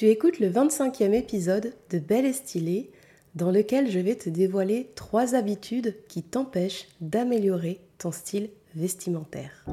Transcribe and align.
Tu 0.00 0.06
écoutes 0.06 0.38
le 0.38 0.48
25e 0.48 1.12
épisode 1.12 1.74
de 1.90 1.98
Belle 1.98 2.24
et 2.24 2.32
Stylée, 2.32 2.90
dans 3.34 3.50
lequel 3.50 3.90
je 3.90 3.98
vais 3.98 4.14
te 4.14 4.30
dévoiler 4.30 4.88
trois 4.94 5.34
habitudes 5.34 5.94
qui 6.08 6.22
t'empêchent 6.22 6.88
d'améliorer 7.02 7.80
ton 7.98 8.10
style 8.10 8.48
vestimentaire. 8.74 9.66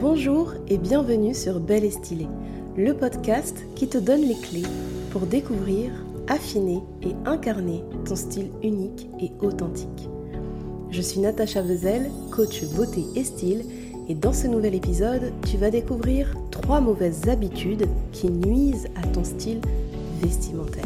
Bonjour 0.00 0.54
et 0.68 0.78
bienvenue 0.78 1.34
sur 1.34 1.60
Belle 1.60 1.84
et 1.84 1.90
Stylée, 1.90 2.28
le 2.74 2.94
podcast 2.94 3.58
qui 3.74 3.88
te 3.88 3.98
donne 3.98 4.22
les 4.22 4.40
clés 4.40 4.62
pour 5.10 5.26
découvrir, 5.26 5.92
affiner 6.28 6.80
et 7.02 7.12
incarner 7.26 7.84
ton 8.06 8.16
style 8.16 8.48
unique 8.62 9.10
et 9.20 9.32
authentique. 9.44 10.08
Je 10.90 11.02
suis 11.02 11.20
Natacha 11.20 11.60
Vezel, 11.60 12.10
coach 12.30 12.64
beauté 12.74 13.04
et 13.16 13.24
style, 13.24 13.66
et 14.08 14.14
dans 14.14 14.32
ce 14.32 14.46
nouvel 14.46 14.74
épisode, 14.74 15.32
tu 15.48 15.56
vas 15.56 15.70
découvrir 15.70 16.34
trois 16.50 16.80
mauvaises 16.80 17.28
habitudes 17.28 17.88
qui 18.12 18.30
nuisent 18.30 18.88
à 18.94 19.06
ton 19.08 19.24
style 19.24 19.60
vestimentaire. 20.20 20.84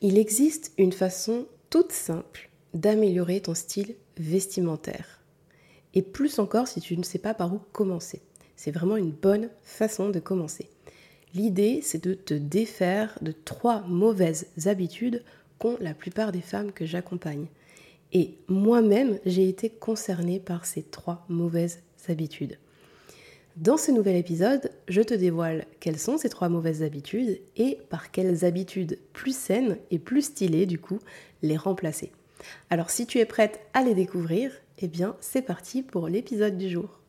Il 0.00 0.16
existe 0.16 0.72
une 0.78 0.92
façon 0.92 1.46
toute 1.70 1.92
simple 1.92 2.50
d'améliorer 2.72 3.40
ton 3.40 3.54
style 3.54 3.96
vestimentaire. 4.16 5.20
Et 5.94 6.02
plus 6.02 6.38
encore 6.38 6.68
si 6.68 6.80
tu 6.80 6.96
ne 6.96 7.02
sais 7.02 7.18
pas 7.18 7.34
par 7.34 7.52
où 7.52 7.60
commencer. 7.72 8.22
C'est 8.54 8.70
vraiment 8.70 8.96
une 8.96 9.10
bonne 9.10 9.50
façon 9.62 10.08
de 10.08 10.20
commencer. 10.20 10.68
L'idée, 11.34 11.80
c'est 11.82 12.02
de 12.02 12.14
te 12.14 12.34
défaire 12.34 13.18
de 13.22 13.32
trois 13.32 13.80
mauvaises 13.82 14.46
habitudes 14.66 15.24
qu'ont 15.58 15.76
la 15.80 15.94
plupart 15.94 16.30
des 16.30 16.40
femmes 16.40 16.72
que 16.72 16.86
j'accompagne. 16.86 17.46
Et 18.12 18.38
moi-même, 18.48 19.18
j'ai 19.24 19.48
été 19.48 19.70
concernée 19.70 20.40
par 20.40 20.66
ces 20.66 20.82
trois 20.82 21.24
mauvaises 21.28 21.80
habitudes. 22.08 22.58
Dans 23.56 23.76
ce 23.76 23.90
nouvel 23.90 24.16
épisode, 24.16 24.70
je 24.88 25.02
te 25.02 25.14
dévoile 25.14 25.66
quelles 25.80 25.98
sont 25.98 26.18
ces 26.18 26.28
trois 26.28 26.48
mauvaises 26.48 26.82
habitudes 26.82 27.40
et 27.56 27.78
par 27.88 28.10
quelles 28.10 28.44
habitudes 28.44 28.98
plus 29.12 29.36
saines 29.36 29.76
et 29.90 29.98
plus 29.98 30.22
stylées 30.22 30.66
du 30.66 30.78
coup 30.78 30.98
les 31.42 31.56
remplacer. 31.56 32.10
Alors 32.70 32.90
si 32.90 33.06
tu 33.06 33.18
es 33.18 33.26
prête 33.26 33.60
à 33.74 33.82
les 33.82 33.94
découvrir, 33.94 34.52
eh 34.78 34.88
bien 34.88 35.16
c'est 35.20 35.42
parti 35.42 35.82
pour 35.82 36.08
l'épisode 36.08 36.56
du 36.56 36.70
jour. 36.70 37.00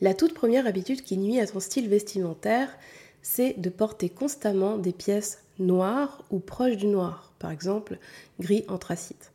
La 0.00 0.14
toute 0.14 0.34
première 0.34 0.66
habitude 0.66 1.02
qui 1.02 1.16
nuit 1.18 1.40
à 1.40 1.46
ton 1.46 1.58
style 1.58 1.88
vestimentaire, 1.88 2.68
c'est 3.20 3.58
de 3.58 3.68
porter 3.68 4.08
constamment 4.08 4.78
des 4.78 4.92
pièces 4.92 5.42
noires 5.58 6.24
ou 6.30 6.38
proches 6.38 6.76
du 6.76 6.86
noir, 6.86 7.32
par 7.38 7.50
exemple 7.50 7.98
gris 8.40 8.64
anthracite. 8.68 9.32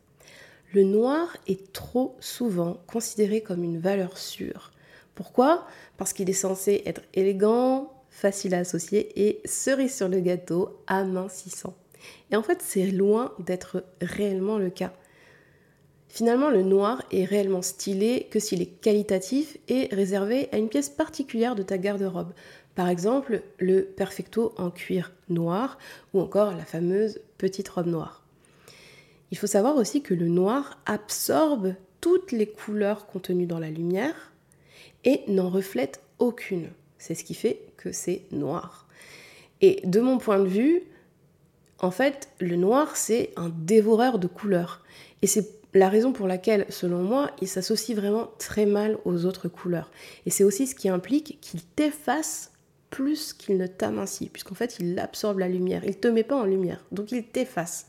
Le 0.72 0.82
noir 0.82 1.36
est 1.46 1.72
trop 1.72 2.16
souvent 2.20 2.78
considéré 2.86 3.42
comme 3.42 3.62
une 3.62 3.78
valeur 3.78 4.18
sûre. 4.18 4.72
Pourquoi? 5.14 5.66
Parce 5.96 6.12
qu'il 6.12 6.28
est 6.28 6.32
censé 6.32 6.82
être 6.86 7.02
élégant, 7.14 7.92
facile 8.10 8.54
à 8.54 8.60
associer 8.60 9.12
et 9.26 9.40
cerise 9.44 9.94
sur 9.94 10.08
le 10.08 10.20
gâteau, 10.20 10.80
amincissant. 10.86 11.74
Et 12.30 12.36
en 12.36 12.42
fait, 12.42 12.60
c'est 12.60 12.86
loin 12.86 13.32
d'être 13.38 13.84
réellement 14.00 14.58
le 14.58 14.70
cas. 14.70 14.92
Finalement, 16.08 16.48
le 16.48 16.62
noir 16.62 17.02
est 17.10 17.24
réellement 17.24 17.62
stylé 17.62 18.28
que 18.30 18.38
s'il 18.38 18.62
est 18.62 18.80
qualitatif 18.80 19.58
et 19.66 19.88
réservé 19.90 20.48
à 20.52 20.58
une 20.58 20.68
pièce 20.68 20.88
particulière 20.88 21.56
de 21.56 21.64
ta 21.64 21.76
garde-robe. 21.76 22.32
Par 22.74 22.88
exemple, 22.88 23.42
le 23.58 23.82
perfecto 23.82 24.52
en 24.56 24.70
cuir 24.70 25.12
noir 25.28 25.78
ou 26.12 26.20
encore 26.20 26.52
la 26.52 26.64
fameuse 26.64 27.20
petite 27.38 27.68
robe 27.68 27.86
noire. 27.86 28.22
Il 29.30 29.38
faut 29.38 29.46
savoir 29.46 29.76
aussi 29.76 30.02
que 30.02 30.14
le 30.14 30.28
noir 30.28 30.78
absorbe 30.86 31.74
toutes 32.00 32.32
les 32.32 32.46
couleurs 32.46 33.06
contenues 33.06 33.46
dans 33.46 33.58
la 33.58 33.70
lumière 33.70 34.32
et 35.04 35.22
n'en 35.28 35.50
reflète 35.50 36.00
aucune. 36.18 36.70
C'est 36.98 37.14
ce 37.14 37.24
qui 37.24 37.34
fait 37.34 37.60
que 37.76 37.92
c'est 37.92 38.22
noir. 38.32 38.86
Et 39.60 39.80
de 39.84 40.00
mon 40.00 40.18
point 40.18 40.38
de 40.38 40.48
vue, 40.48 40.82
en 41.78 41.90
fait, 41.90 42.28
le 42.40 42.56
noir, 42.56 42.96
c'est 42.96 43.30
un 43.36 43.50
dévoreur 43.50 44.18
de 44.18 44.26
couleurs. 44.26 44.82
Et 45.22 45.26
c'est 45.26 45.48
la 45.74 45.88
raison 45.88 46.12
pour 46.12 46.26
laquelle, 46.26 46.66
selon 46.68 47.02
moi, 47.02 47.30
il 47.40 47.48
s'associe 47.48 47.96
vraiment 47.96 48.30
très 48.38 48.66
mal 48.66 48.98
aux 49.04 49.26
autres 49.26 49.48
couleurs. 49.48 49.90
Et 50.26 50.30
c'est 50.30 50.44
aussi 50.44 50.66
ce 50.66 50.74
qui 50.74 50.88
implique 50.88 51.38
qu'il 51.40 51.62
t'efface 51.62 52.52
plus 52.94 53.32
qu'il 53.32 53.56
ne 53.56 53.66
t'amincit, 53.66 54.30
puisqu'en 54.30 54.54
fait, 54.54 54.76
il 54.78 54.96
absorbe 55.00 55.40
la 55.40 55.48
lumière. 55.48 55.82
Il 55.82 55.90
ne 55.90 55.94
te 55.94 56.06
met 56.06 56.22
pas 56.22 56.36
en 56.36 56.44
lumière, 56.44 56.84
donc 56.92 57.10
il 57.10 57.24
t'efface. 57.24 57.88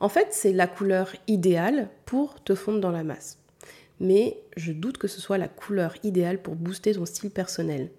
En 0.00 0.10
fait, 0.10 0.28
c'est 0.32 0.52
la 0.52 0.66
couleur 0.66 1.16
idéale 1.28 1.88
pour 2.04 2.44
te 2.44 2.54
fondre 2.54 2.80
dans 2.80 2.90
la 2.90 3.04
masse. 3.04 3.38
Mais 4.00 4.36
je 4.58 4.72
doute 4.72 4.98
que 4.98 5.08
ce 5.08 5.18
soit 5.18 5.38
la 5.38 5.48
couleur 5.48 5.94
idéale 6.02 6.42
pour 6.42 6.56
booster 6.56 6.92
ton 6.92 7.06
style 7.06 7.30
personnel. 7.30 7.90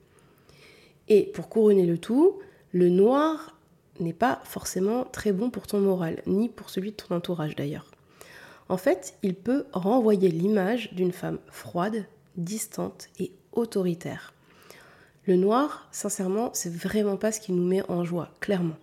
Et 1.07 1.31
pour 1.33 1.49
couronner 1.49 1.87
le 1.87 1.97
tout, 1.97 2.37
le 2.73 2.89
noir 2.89 3.57
n'est 3.99 4.13
pas 4.13 4.39
forcément 4.43 5.05
très 5.05 5.31
bon 5.31 5.49
pour 5.49 5.65
ton 5.65 5.79
moral, 5.79 6.21
ni 6.27 6.47
pour 6.47 6.69
celui 6.69 6.91
de 6.91 6.95
ton 6.95 7.15
entourage 7.15 7.55
d'ailleurs. 7.55 7.89
En 8.69 8.77
fait, 8.77 9.15
il 9.23 9.33
peut 9.33 9.65
renvoyer 9.73 10.29
l'image 10.29 10.93
d'une 10.93 11.11
femme 11.11 11.39
froide, 11.47 12.05
distante 12.37 13.07
et 13.17 13.31
autoritaire. 13.51 14.32
Le 15.25 15.35
noir, 15.35 15.87
sincèrement, 15.91 16.49
c'est 16.53 16.73
vraiment 16.73 17.15
pas 17.15 17.31
ce 17.31 17.39
qui 17.39 17.53
nous 17.53 17.65
met 17.65 17.81
en 17.89 18.03
joie, 18.03 18.29
clairement. 18.39 18.75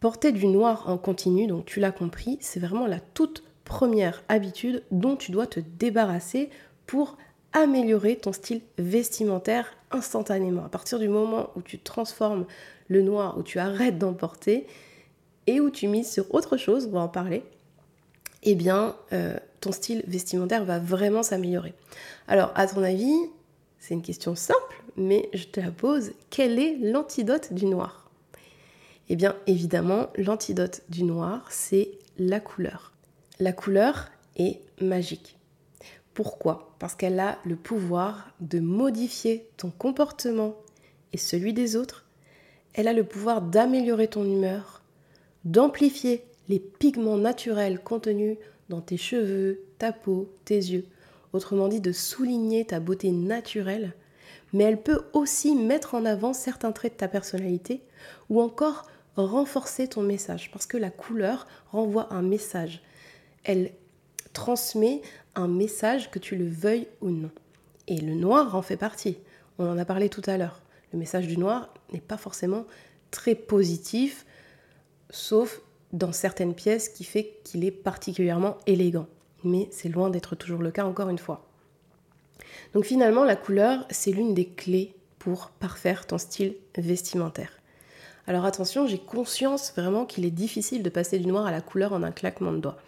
Porter 0.00 0.32
du 0.32 0.46
noir 0.46 0.88
en 0.88 0.96
continu, 0.96 1.46
donc 1.46 1.66
tu 1.66 1.80
l'as 1.80 1.92
compris, 1.92 2.38
c'est 2.40 2.60
vraiment 2.60 2.86
la 2.86 3.00
toute 3.00 3.42
première 3.64 4.22
habitude 4.28 4.82
dont 4.90 5.16
tu 5.16 5.32
dois 5.32 5.46
te 5.46 5.60
débarrasser 5.60 6.50
pour 6.86 7.18
améliorer 7.52 8.16
ton 8.16 8.32
style 8.32 8.62
vestimentaire 8.78 9.66
instantanément. 9.90 10.64
À 10.64 10.68
partir 10.68 10.98
du 10.98 11.08
moment 11.08 11.50
où 11.56 11.62
tu 11.62 11.78
transformes 11.78 12.46
le 12.88 13.02
noir, 13.02 13.36
où 13.38 13.42
tu 13.42 13.58
arrêtes 13.58 13.98
d'en 13.98 14.14
porter 14.14 14.66
et 15.46 15.60
où 15.60 15.70
tu 15.70 15.88
mises 15.88 16.10
sur 16.10 16.32
autre 16.34 16.56
chose, 16.56 16.86
on 16.86 16.92
va 16.92 17.00
en 17.00 17.08
parler, 17.08 17.42
eh 18.42 18.54
bien, 18.54 18.96
euh, 19.12 19.36
ton 19.60 19.72
style 19.72 20.04
vestimentaire 20.06 20.64
va 20.64 20.78
vraiment 20.78 21.22
s'améliorer. 21.22 21.74
Alors, 22.28 22.52
à 22.54 22.66
ton 22.66 22.82
avis, 22.82 23.16
c'est 23.78 23.94
une 23.94 24.02
question 24.02 24.34
simple, 24.34 24.82
mais 24.98 25.28
je 25.32 25.44
te 25.44 25.60
la 25.60 25.70
pose. 25.70 26.12
Quel 26.30 26.58
est 26.58 26.76
l'antidote 26.78 27.52
du 27.52 27.66
noir? 27.66 28.10
Eh 29.08 29.16
bien, 29.16 29.36
évidemment, 29.46 30.08
l'antidote 30.16 30.82
du 30.90 31.04
noir, 31.04 31.46
c'est 31.50 31.92
la 32.18 32.40
couleur. 32.40 32.92
La 33.40 33.52
couleur 33.52 34.10
est 34.36 34.60
magique. 34.80 35.38
Pourquoi? 36.12 36.74
Parce 36.78 36.94
qu'elle 36.94 37.20
a 37.20 37.38
le 37.44 37.56
pouvoir 37.56 38.32
de 38.40 38.60
modifier 38.60 39.48
ton 39.56 39.70
comportement 39.70 40.56
et 41.12 41.16
celui 41.16 41.52
des 41.52 41.76
autres. 41.76 42.04
Elle 42.74 42.88
a 42.88 42.92
le 42.92 43.04
pouvoir 43.04 43.40
d'améliorer 43.40 44.08
ton 44.08 44.24
humeur, 44.24 44.82
d'amplifier 45.44 46.24
les 46.48 46.58
pigments 46.58 47.16
naturels 47.16 47.80
contenus 47.80 48.36
dans 48.68 48.80
tes 48.80 48.96
cheveux, 48.96 49.60
ta 49.78 49.92
peau, 49.92 50.28
tes 50.44 50.56
yeux. 50.56 50.84
Autrement 51.32 51.68
dit, 51.68 51.80
de 51.80 51.92
souligner 51.92 52.64
ta 52.64 52.80
beauté 52.80 53.10
naturelle. 53.10 53.94
Mais 54.52 54.64
elle 54.64 54.82
peut 54.82 55.02
aussi 55.12 55.54
mettre 55.54 55.94
en 55.94 56.04
avant 56.04 56.32
certains 56.32 56.72
traits 56.72 56.94
de 56.94 56.98
ta 56.98 57.08
personnalité 57.08 57.82
ou 58.30 58.40
encore 58.40 58.86
renforcer 59.16 59.88
ton 59.88 60.02
message 60.02 60.50
parce 60.52 60.66
que 60.66 60.76
la 60.76 60.90
couleur 60.90 61.46
renvoie 61.70 62.12
un 62.12 62.22
message. 62.22 62.82
Elle 63.44 63.72
transmet 64.32 65.02
un 65.34 65.48
message 65.48 66.10
que 66.10 66.18
tu 66.18 66.36
le 66.36 66.48
veuilles 66.48 66.88
ou 67.00 67.10
non. 67.10 67.30
Et 67.86 67.98
le 67.98 68.14
noir 68.14 68.54
en 68.54 68.62
fait 68.62 68.76
partie. 68.76 69.18
On 69.58 69.68
en 69.68 69.78
a 69.78 69.84
parlé 69.84 70.08
tout 70.08 70.22
à 70.26 70.36
l'heure. 70.36 70.62
Le 70.92 70.98
message 70.98 71.26
du 71.26 71.36
noir 71.36 71.72
n'est 71.92 72.00
pas 72.00 72.16
forcément 72.16 72.64
très 73.10 73.34
positif, 73.34 74.24
sauf 75.10 75.60
dans 75.92 76.12
certaines 76.12 76.54
pièces 76.54 76.88
qui 76.88 77.04
fait 77.04 77.40
qu'il 77.44 77.64
est 77.64 77.70
particulièrement 77.70 78.58
élégant. 78.66 79.06
Mais 79.44 79.68
c'est 79.70 79.88
loin 79.88 80.10
d'être 80.10 80.36
toujours 80.36 80.62
le 80.62 80.70
cas 80.70 80.84
encore 80.84 81.08
une 81.08 81.18
fois. 81.18 81.47
Donc 82.74 82.84
finalement, 82.84 83.24
la 83.24 83.36
couleur, 83.36 83.86
c'est 83.90 84.12
l'une 84.12 84.34
des 84.34 84.46
clés 84.46 84.94
pour 85.18 85.50
parfaire 85.50 86.06
ton 86.06 86.18
style 86.18 86.54
vestimentaire. 86.76 87.52
Alors 88.26 88.44
attention, 88.44 88.86
j'ai 88.86 88.98
conscience 88.98 89.72
vraiment 89.74 90.04
qu'il 90.04 90.26
est 90.26 90.30
difficile 90.30 90.82
de 90.82 90.90
passer 90.90 91.18
du 91.18 91.26
noir 91.26 91.46
à 91.46 91.50
la 91.50 91.60
couleur 91.60 91.92
en 91.92 92.02
un 92.02 92.12
claquement 92.12 92.52
de 92.52 92.58
doigts. 92.58 92.78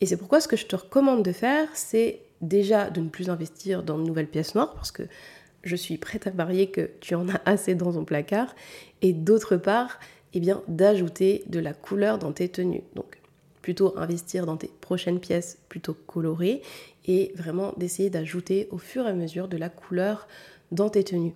Et 0.00 0.06
c'est 0.06 0.16
pourquoi 0.16 0.40
ce 0.40 0.48
que 0.48 0.56
je 0.56 0.66
te 0.66 0.76
recommande 0.76 1.22
de 1.22 1.32
faire, 1.32 1.68
c'est 1.74 2.20
déjà 2.40 2.90
de 2.90 3.00
ne 3.00 3.08
plus 3.08 3.30
investir 3.30 3.82
dans 3.82 3.96
de 3.96 4.02
nouvelles 4.02 4.26
pièces 4.26 4.54
noires, 4.54 4.74
parce 4.74 4.90
que 4.90 5.04
je 5.62 5.76
suis 5.76 5.96
prête 5.96 6.26
à 6.26 6.30
parier 6.30 6.70
que 6.70 6.90
tu 7.00 7.14
en 7.14 7.28
as 7.28 7.40
assez 7.44 7.74
dans 7.74 7.92
ton 7.92 8.04
placard, 8.04 8.54
et 9.02 9.12
d'autre 9.12 9.56
part, 9.56 9.98
eh 10.34 10.40
bien, 10.40 10.62
d'ajouter 10.68 11.44
de 11.46 11.58
la 11.58 11.72
couleur 11.72 12.18
dans 12.18 12.32
tes 12.32 12.48
tenues. 12.48 12.84
Donc, 12.94 13.18
plutôt 13.66 13.98
investir 13.98 14.46
dans 14.46 14.56
tes 14.56 14.70
prochaines 14.80 15.18
pièces 15.18 15.58
plutôt 15.68 15.94
colorées 16.06 16.62
et 17.04 17.32
vraiment 17.34 17.74
d'essayer 17.76 18.10
d'ajouter 18.10 18.68
au 18.70 18.78
fur 18.78 19.04
et 19.08 19.10
à 19.10 19.12
mesure 19.12 19.48
de 19.48 19.56
la 19.56 19.68
couleur 19.68 20.28
dans 20.70 20.88
tes 20.88 21.02
tenues. 21.02 21.34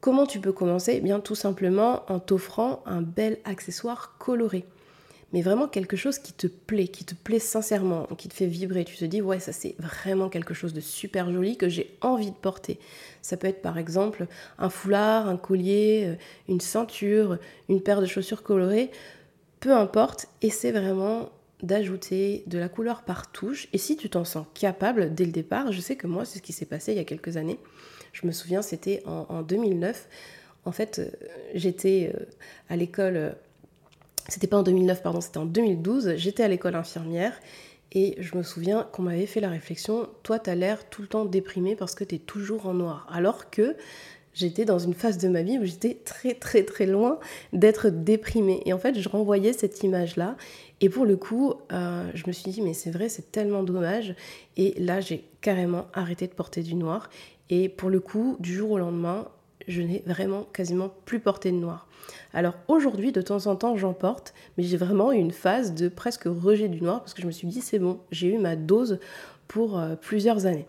Comment 0.00 0.26
tu 0.26 0.40
peux 0.40 0.50
commencer? 0.50 0.94
Eh 0.96 1.00
bien, 1.00 1.20
tout 1.20 1.36
simplement 1.36 2.02
en 2.10 2.18
t'offrant 2.18 2.82
un 2.86 3.02
bel 3.02 3.38
accessoire 3.44 4.16
coloré. 4.18 4.64
mais 5.32 5.42
vraiment 5.42 5.68
quelque 5.68 5.96
chose 5.96 6.18
qui 6.18 6.32
te 6.32 6.48
plaît, 6.48 6.88
qui 6.88 7.04
te 7.04 7.14
plaît 7.14 7.38
sincèrement, 7.38 8.08
qui 8.18 8.28
te 8.28 8.34
fait 8.34 8.46
vibrer. 8.46 8.84
Tu 8.84 8.96
te 8.96 9.04
dis, 9.04 9.22
ouais, 9.22 9.38
ça 9.38 9.52
c'est 9.52 9.76
vraiment 9.78 10.28
quelque 10.28 10.54
chose 10.54 10.74
de 10.74 10.80
super 10.80 11.32
joli 11.32 11.56
que 11.56 11.68
j'ai 11.68 11.96
envie 12.00 12.32
de 12.32 12.36
porter. 12.36 12.80
Ça 13.22 13.36
peut 13.36 13.46
être 13.46 13.62
par 13.62 13.78
exemple 13.78 14.26
un 14.58 14.70
foulard, 14.70 15.28
un 15.28 15.36
collier, 15.36 16.04
euh, 16.04 16.14
une 16.48 16.60
ceinture, 16.60 17.38
une 17.68 17.80
paire 17.80 18.00
de 18.00 18.06
chaussures 18.06 18.42
colorées, 18.42 18.90
peu 19.62 19.72
importe, 19.72 20.26
c'est 20.50 20.72
vraiment 20.72 21.30
d'ajouter 21.62 22.42
de 22.48 22.58
la 22.58 22.68
couleur 22.68 23.02
par 23.02 23.30
touche. 23.30 23.68
Et 23.72 23.78
si 23.78 23.96
tu 23.96 24.10
t'en 24.10 24.24
sens 24.24 24.44
capable 24.54 25.14
dès 25.14 25.24
le 25.24 25.30
départ, 25.30 25.70
je 25.70 25.80
sais 25.80 25.94
que 25.94 26.08
moi, 26.08 26.24
c'est 26.24 26.38
ce 26.38 26.42
qui 26.42 26.52
s'est 26.52 26.66
passé 26.66 26.90
il 26.90 26.98
y 26.98 27.00
a 27.00 27.04
quelques 27.04 27.36
années. 27.36 27.60
Je 28.12 28.26
me 28.26 28.32
souviens, 28.32 28.60
c'était 28.60 29.04
en, 29.06 29.42
2009. 29.42 30.08
En 30.64 30.72
fait, 30.72 30.98
euh, 30.98 31.10
j'étais 31.54 32.12
euh, 32.12 32.24
à 32.68 32.76
l'école, 32.76 33.36
c'était 34.28 34.48
pas 34.48 34.56
en 34.58 34.64
2009, 34.64 35.00
pardon, 35.00 35.20
c'était 35.20 35.38
en 35.38 35.46
2012. 35.46 36.14
J'étais 36.16 36.42
à 36.42 36.48
l'école 36.48 36.74
infirmière 36.74 37.38
et 37.92 38.16
je 38.18 38.36
me 38.36 38.42
souviens 38.42 38.88
qu'on 38.92 39.02
m'avait 39.02 39.26
fait 39.26 39.40
la 39.40 39.50
réflexion, 39.50 40.08
toi, 40.24 40.40
tu 40.40 40.50
as 40.50 40.56
l'air 40.56 40.88
tout 40.90 41.02
le 41.02 41.08
temps 41.08 41.24
déprimé 41.24 41.76
parce 41.76 41.94
que 41.94 42.02
tu 42.02 42.16
es 42.16 42.18
toujours 42.18 42.66
en 42.66 42.74
noir. 42.74 43.06
Alors 43.12 43.48
que 43.48 43.76
j'étais 44.34 44.64
dans 44.64 44.78
une 44.78 44.94
phase 44.94 45.18
de 45.18 45.28
ma 45.28 45.42
vie 45.42 45.58
où 45.58 45.64
j'étais 45.64 45.98
très 46.04 46.34
très 46.34 46.64
très 46.64 46.86
loin 46.86 47.18
d'être 47.52 47.90
déprimée. 47.90 48.62
Et 48.66 48.72
en 48.72 48.78
fait, 48.78 48.98
je 48.98 49.08
renvoyais 49.08 49.52
cette 49.52 49.82
image-là. 49.82 50.36
Et 50.80 50.88
pour 50.88 51.04
le 51.04 51.16
coup, 51.16 51.54
euh, 51.72 52.10
je 52.14 52.24
me 52.26 52.32
suis 52.32 52.50
dit, 52.50 52.62
mais 52.62 52.74
c'est 52.74 52.90
vrai, 52.90 53.08
c'est 53.08 53.30
tellement 53.30 53.62
dommage. 53.62 54.14
Et 54.56 54.74
là, 54.78 55.00
j'ai 55.00 55.24
carrément 55.40 55.86
arrêté 55.92 56.26
de 56.26 56.32
porter 56.32 56.62
du 56.62 56.74
noir. 56.74 57.08
Et 57.50 57.68
pour 57.68 57.90
le 57.90 58.00
coup, 58.00 58.36
du 58.40 58.54
jour 58.54 58.72
au 58.72 58.78
lendemain, 58.78 59.28
je 59.68 59.82
n'ai 59.82 60.02
vraiment 60.06 60.44
quasiment 60.52 60.90
plus 61.04 61.20
porté 61.20 61.50
de 61.52 61.56
noir. 61.56 61.86
Alors 62.34 62.54
aujourd'hui, 62.66 63.12
de 63.12 63.22
temps 63.22 63.46
en 63.46 63.56
temps, 63.56 63.76
j'en 63.76 63.92
porte, 63.92 64.34
mais 64.56 64.64
j'ai 64.64 64.76
vraiment 64.76 65.12
eu 65.12 65.16
une 65.16 65.30
phase 65.30 65.72
de 65.74 65.88
presque 65.88 66.24
rejet 66.24 66.68
du 66.68 66.80
noir 66.80 67.00
parce 67.00 67.14
que 67.14 67.22
je 67.22 67.26
me 67.26 67.32
suis 67.32 67.46
dit, 67.46 67.60
c'est 67.60 67.78
bon, 67.78 68.00
j'ai 68.10 68.34
eu 68.34 68.38
ma 68.38 68.56
dose 68.56 68.98
pour 69.46 69.78
euh, 69.78 69.94
plusieurs 69.94 70.46
années. 70.46 70.66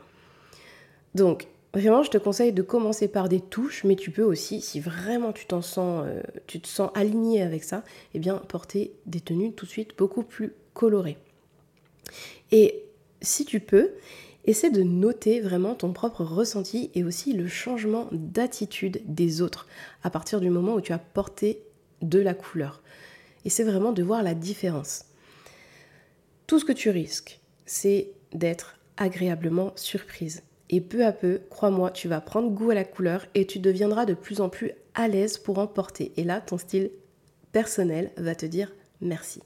Donc, 1.16 1.48
Vraiment, 1.74 2.04
je 2.04 2.12
te 2.12 2.20
conseille 2.20 2.54
de 2.54 2.62
commencer 2.62 3.08
par 3.08 3.30
des 3.30 3.42
touches, 3.42 3.84
mais 3.84 3.96
tu 3.96 4.12
peux 4.12 4.24
aussi, 4.24 4.62
si 4.62 4.80
vraiment 4.80 5.34
tu 5.34 5.48
t'en 5.48 5.64
sens, 5.64 6.06
euh, 6.06 6.22
tu 6.46 6.60
te 6.60 6.68
sens 6.68 6.92
aligné 6.94 7.42
avec 7.42 7.64
ça, 7.64 7.84
eh 8.14 8.20
bien 8.20 8.38
porter 8.38 8.94
des 9.08 9.22
tenues 9.22 9.54
tout 9.54 9.66
de 9.66 9.72
suite 9.72 9.98
beaucoup 9.98 10.22
plus 10.22 10.54
colorées. 10.76 11.18
Et 12.52 12.84
si 13.22 13.44
tu 13.44 13.60
peux, 13.60 13.94
essaie 14.46 14.70
de 14.70 14.84
noter 14.84 15.42
vraiment 15.42 15.74
ton 15.74 15.94
propre 15.94 16.24
ressenti 16.24 16.92
et 16.94 17.04
aussi 17.04 17.34
le 17.34 17.48
changement 17.48 18.08
d'attitude 18.12 19.02
des 19.06 19.42
autres 19.42 19.68
à 20.04 20.12
partir 20.12 20.42
du 20.42 20.52
moment 20.52 20.76
où 20.76 20.82
tu 20.82 20.94
as 20.94 21.00
porté 21.00 21.64
de 22.04 22.20
la 22.20 22.36
couleur. 22.36 22.84
C'est 23.48 23.64
vraiment 23.64 23.94
de 23.94 24.04
voir 24.04 24.22
la 24.22 24.36
différence. 24.36 25.06
Tout 26.46 26.60
ce 26.60 26.66
que 26.66 26.72
tu 26.72 26.90
risques, 26.90 27.40
c'est 27.66 28.12
d'être 28.34 28.78
agréablement 28.98 29.72
surprise. 29.76 30.44
Et 30.76 30.82
peu 30.82 31.06
à 31.06 31.12
peu, 31.12 31.40
crois-moi, 31.52 31.92
tu 31.92 32.08
vas 32.08 32.20
prendre 32.20 32.50
goût 32.50 32.72
à 32.72 32.74
la 32.74 32.84
couleur 32.84 33.28
et 33.36 33.46
tu 33.46 33.60
deviendras 33.60 34.08
de 34.08 34.16
plus 34.16 34.42
en 34.42 34.50
plus 34.50 34.72
à 34.96 35.08
l'aise 35.08 35.38
pour 35.38 35.60
en 35.60 35.68
porter. 35.68 36.12
Et 36.18 36.24
là, 36.24 36.42
ton 36.42 36.58
style 36.58 36.90
personnel 37.52 38.12
va 38.18 38.34
te 38.34 38.48
dire 38.48 38.74
merci. 39.00 39.44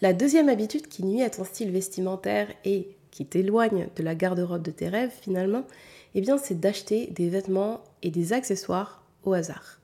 La 0.00 0.14
deuxième 0.14 0.48
habitude 0.48 0.88
qui 0.88 1.04
nuit 1.04 1.22
à 1.22 1.28
ton 1.28 1.44
style 1.44 1.70
vestimentaire 1.70 2.54
et 2.64 2.96
qui 3.10 3.26
t'éloigne 3.26 3.88
de 3.96 4.02
la 4.02 4.14
garde-robe 4.14 4.62
de 4.62 4.70
tes 4.70 4.88
rêves 4.88 5.12
finalement, 5.20 5.66
eh 6.14 6.22
bien 6.22 6.38
c'est 6.38 6.58
d'acheter 6.58 7.08
des 7.08 7.28
vêtements 7.28 7.84
et 8.00 8.10
des 8.10 8.32
accessoires 8.32 9.04
au 9.24 9.34
hasard. 9.34 9.78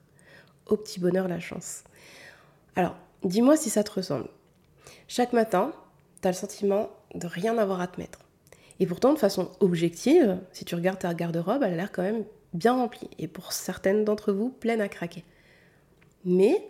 Au 0.64 0.78
petit 0.78 1.00
bonheur 1.00 1.28
la 1.28 1.38
chance. 1.38 1.84
Alors, 2.76 2.96
dis-moi 3.24 3.58
si 3.58 3.68
ça 3.68 3.84
te 3.84 3.92
ressemble. 3.92 4.30
Chaque 5.06 5.34
matin, 5.34 5.74
tu 6.22 6.28
as 6.28 6.30
le 6.30 6.36
sentiment 6.36 6.88
de 7.14 7.26
rien 7.26 7.56
avoir 7.58 7.80
à 7.80 7.86
te 7.86 8.00
mettre. 8.00 8.20
Et 8.80 8.86
pourtant, 8.86 9.12
de 9.12 9.18
façon 9.18 9.50
objective, 9.60 10.38
si 10.52 10.64
tu 10.64 10.74
regardes 10.74 10.98
ta 10.98 11.14
garde-robe, 11.14 11.62
elle 11.62 11.72
a 11.72 11.76
l'air 11.76 11.92
quand 11.92 12.02
même 12.02 12.24
bien 12.52 12.74
remplie. 12.74 13.08
Et 13.18 13.28
pour 13.28 13.52
certaines 13.52 14.04
d'entre 14.04 14.32
vous, 14.32 14.50
pleine 14.50 14.80
à 14.80 14.88
craquer. 14.88 15.24
Mais 16.24 16.66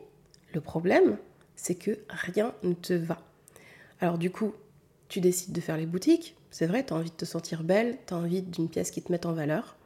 le 0.52 0.60
problème, 0.60 1.18
c'est 1.56 1.74
que 1.74 1.98
rien 2.08 2.54
ne 2.62 2.74
te 2.74 2.92
va. 2.92 3.18
Alors 4.00 4.18
du 4.18 4.30
coup, 4.30 4.52
tu 5.08 5.20
décides 5.20 5.52
de 5.52 5.60
faire 5.60 5.76
les 5.76 5.86
boutiques. 5.86 6.36
C'est 6.50 6.66
vrai, 6.66 6.84
tu 6.84 6.92
as 6.92 6.96
envie 6.96 7.10
de 7.10 7.16
te 7.16 7.24
sentir 7.24 7.64
belle, 7.64 7.98
tu 8.06 8.14
as 8.14 8.16
envie 8.16 8.42
d'une 8.42 8.68
pièce 8.68 8.90
qui 8.90 9.02
te 9.02 9.10
mette 9.10 9.26
en 9.26 9.32
valeur. 9.32 9.76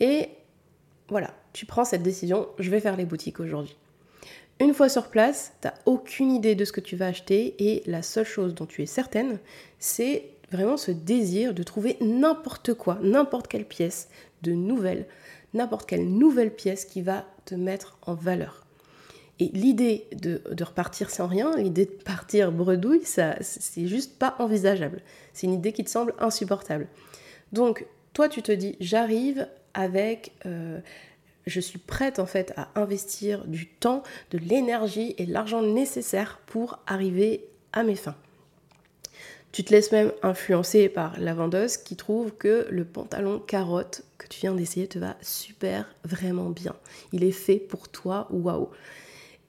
Et 0.00 0.30
voilà, 1.08 1.34
tu 1.52 1.66
prends 1.66 1.84
cette 1.84 2.02
décision, 2.02 2.48
je 2.58 2.70
vais 2.70 2.80
faire 2.80 2.96
les 2.96 3.04
boutiques 3.04 3.40
aujourd'hui. 3.40 3.76
Une 4.60 4.72
fois 4.72 4.88
sur 4.88 5.08
place, 5.08 5.52
tu 5.60 5.68
n'as 5.68 5.74
aucune 5.84 6.30
idée 6.30 6.54
de 6.54 6.64
ce 6.64 6.72
que 6.72 6.80
tu 6.80 6.96
vas 6.96 7.08
acheter 7.08 7.54
et 7.58 7.82
la 7.86 8.02
seule 8.02 8.26
chose 8.26 8.54
dont 8.54 8.66
tu 8.66 8.82
es 8.82 8.86
certaine, 8.86 9.38
c'est 9.78 10.30
vraiment 10.52 10.76
ce 10.76 10.92
désir 10.92 11.54
de 11.54 11.62
trouver 11.62 11.96
n'importe 12.00 12.74
quoi, 12.74 12.98
n'importe 13.02 13.48
quelle 13.48 13.66
pièce 13.66 14.08
de 14.42 14.52
nouvelle, 14.52 15.06
n'importe 15.54 15.88
quelle 15.88 16.08
nouvelle 16.08 16.54
pièce 16.54 16.84
qui 16.84 17.02
va 17.02 17.26
te 17.44 17.54
mettre 17.54 17.98
en 18.02 18.14
valeur. 18.14 18.64
Et 19.40 19.46
l'idée 19.52 20.06
de, 20.12 20.40
repartir 20.62 21.10
sans 21.10 21.26
rien, 21.26 21.56
l'idée 21.56 21.86
de 21.86 21.90
partir 21.90 22.52
bredouille, 22.52 23.04
ça, 23.04 23.34
c'est 23.40 23.88
juste 23.88 24.16
pas 24.16 24.36
envisageable. 24.38 25.02
C'est 25.32 25.48
une 25.48 25.54
idée 25.54 25.72
qui 25.72 25.82
te 25.82 25.90
semble 25.90 26.14
insupportable. 26.20 26.86
Donc, 27.52 27.84
toi, 28.12 28.28
tu 28.28 28.42
te 28.42 28.52
dis, 28.52 28.76
j'arrive 28.78 29.48
avec 29.74 30.32
euh, 30.46 30.78
je 31.46 31.60
suis 31.60 31.78
prête 31.78 32.18
en 32.18 32.26
fait 32.26 32.52
à 32.56 32.68
investir 32.74 33.44
du 33.46 33.66
temps, 33.66 34.02
de 34.30 34.38
l'énergie 34.38 35.14
et 35.18 35.26
l'argent 35.26 35.62
nécessaire 35.62 36.40
pour 36.46 36.78
arriver 36.86 37.44
à 37.72 37.82
mes 37.82 37.96
fins. 37.96 38.16
Tu 39.52 39.62
te 39.62 39.72
laisses 39.72 39.92
même 39.92 40.10
influencer 40.22 40.88
par 40.88 41.18
la 41.20 41.32
vendeuse 41.32 41.76
qui 41.76 41.94
trouve 41.94 42.32
que 42.32 42.66
le 42.70 42.84
pantalon 42.84 43.38
carotte 43.38 44.02
que 44.18 44.26
tu 44.26 44.40
viens 44.40 44.54
d'essayer 44.54 44.88
te 44.88 44.98
va 44.98 45.16
super, 45.22 45.94
vraiment 46.02 46.50
bien. 46.50 46.74
Il 47.12 47.22
est 47.22 47.30
fait 47.30 47.60
pour 47.60 47.88
toi, 47.88 48.26
waouh. 48.30 48.68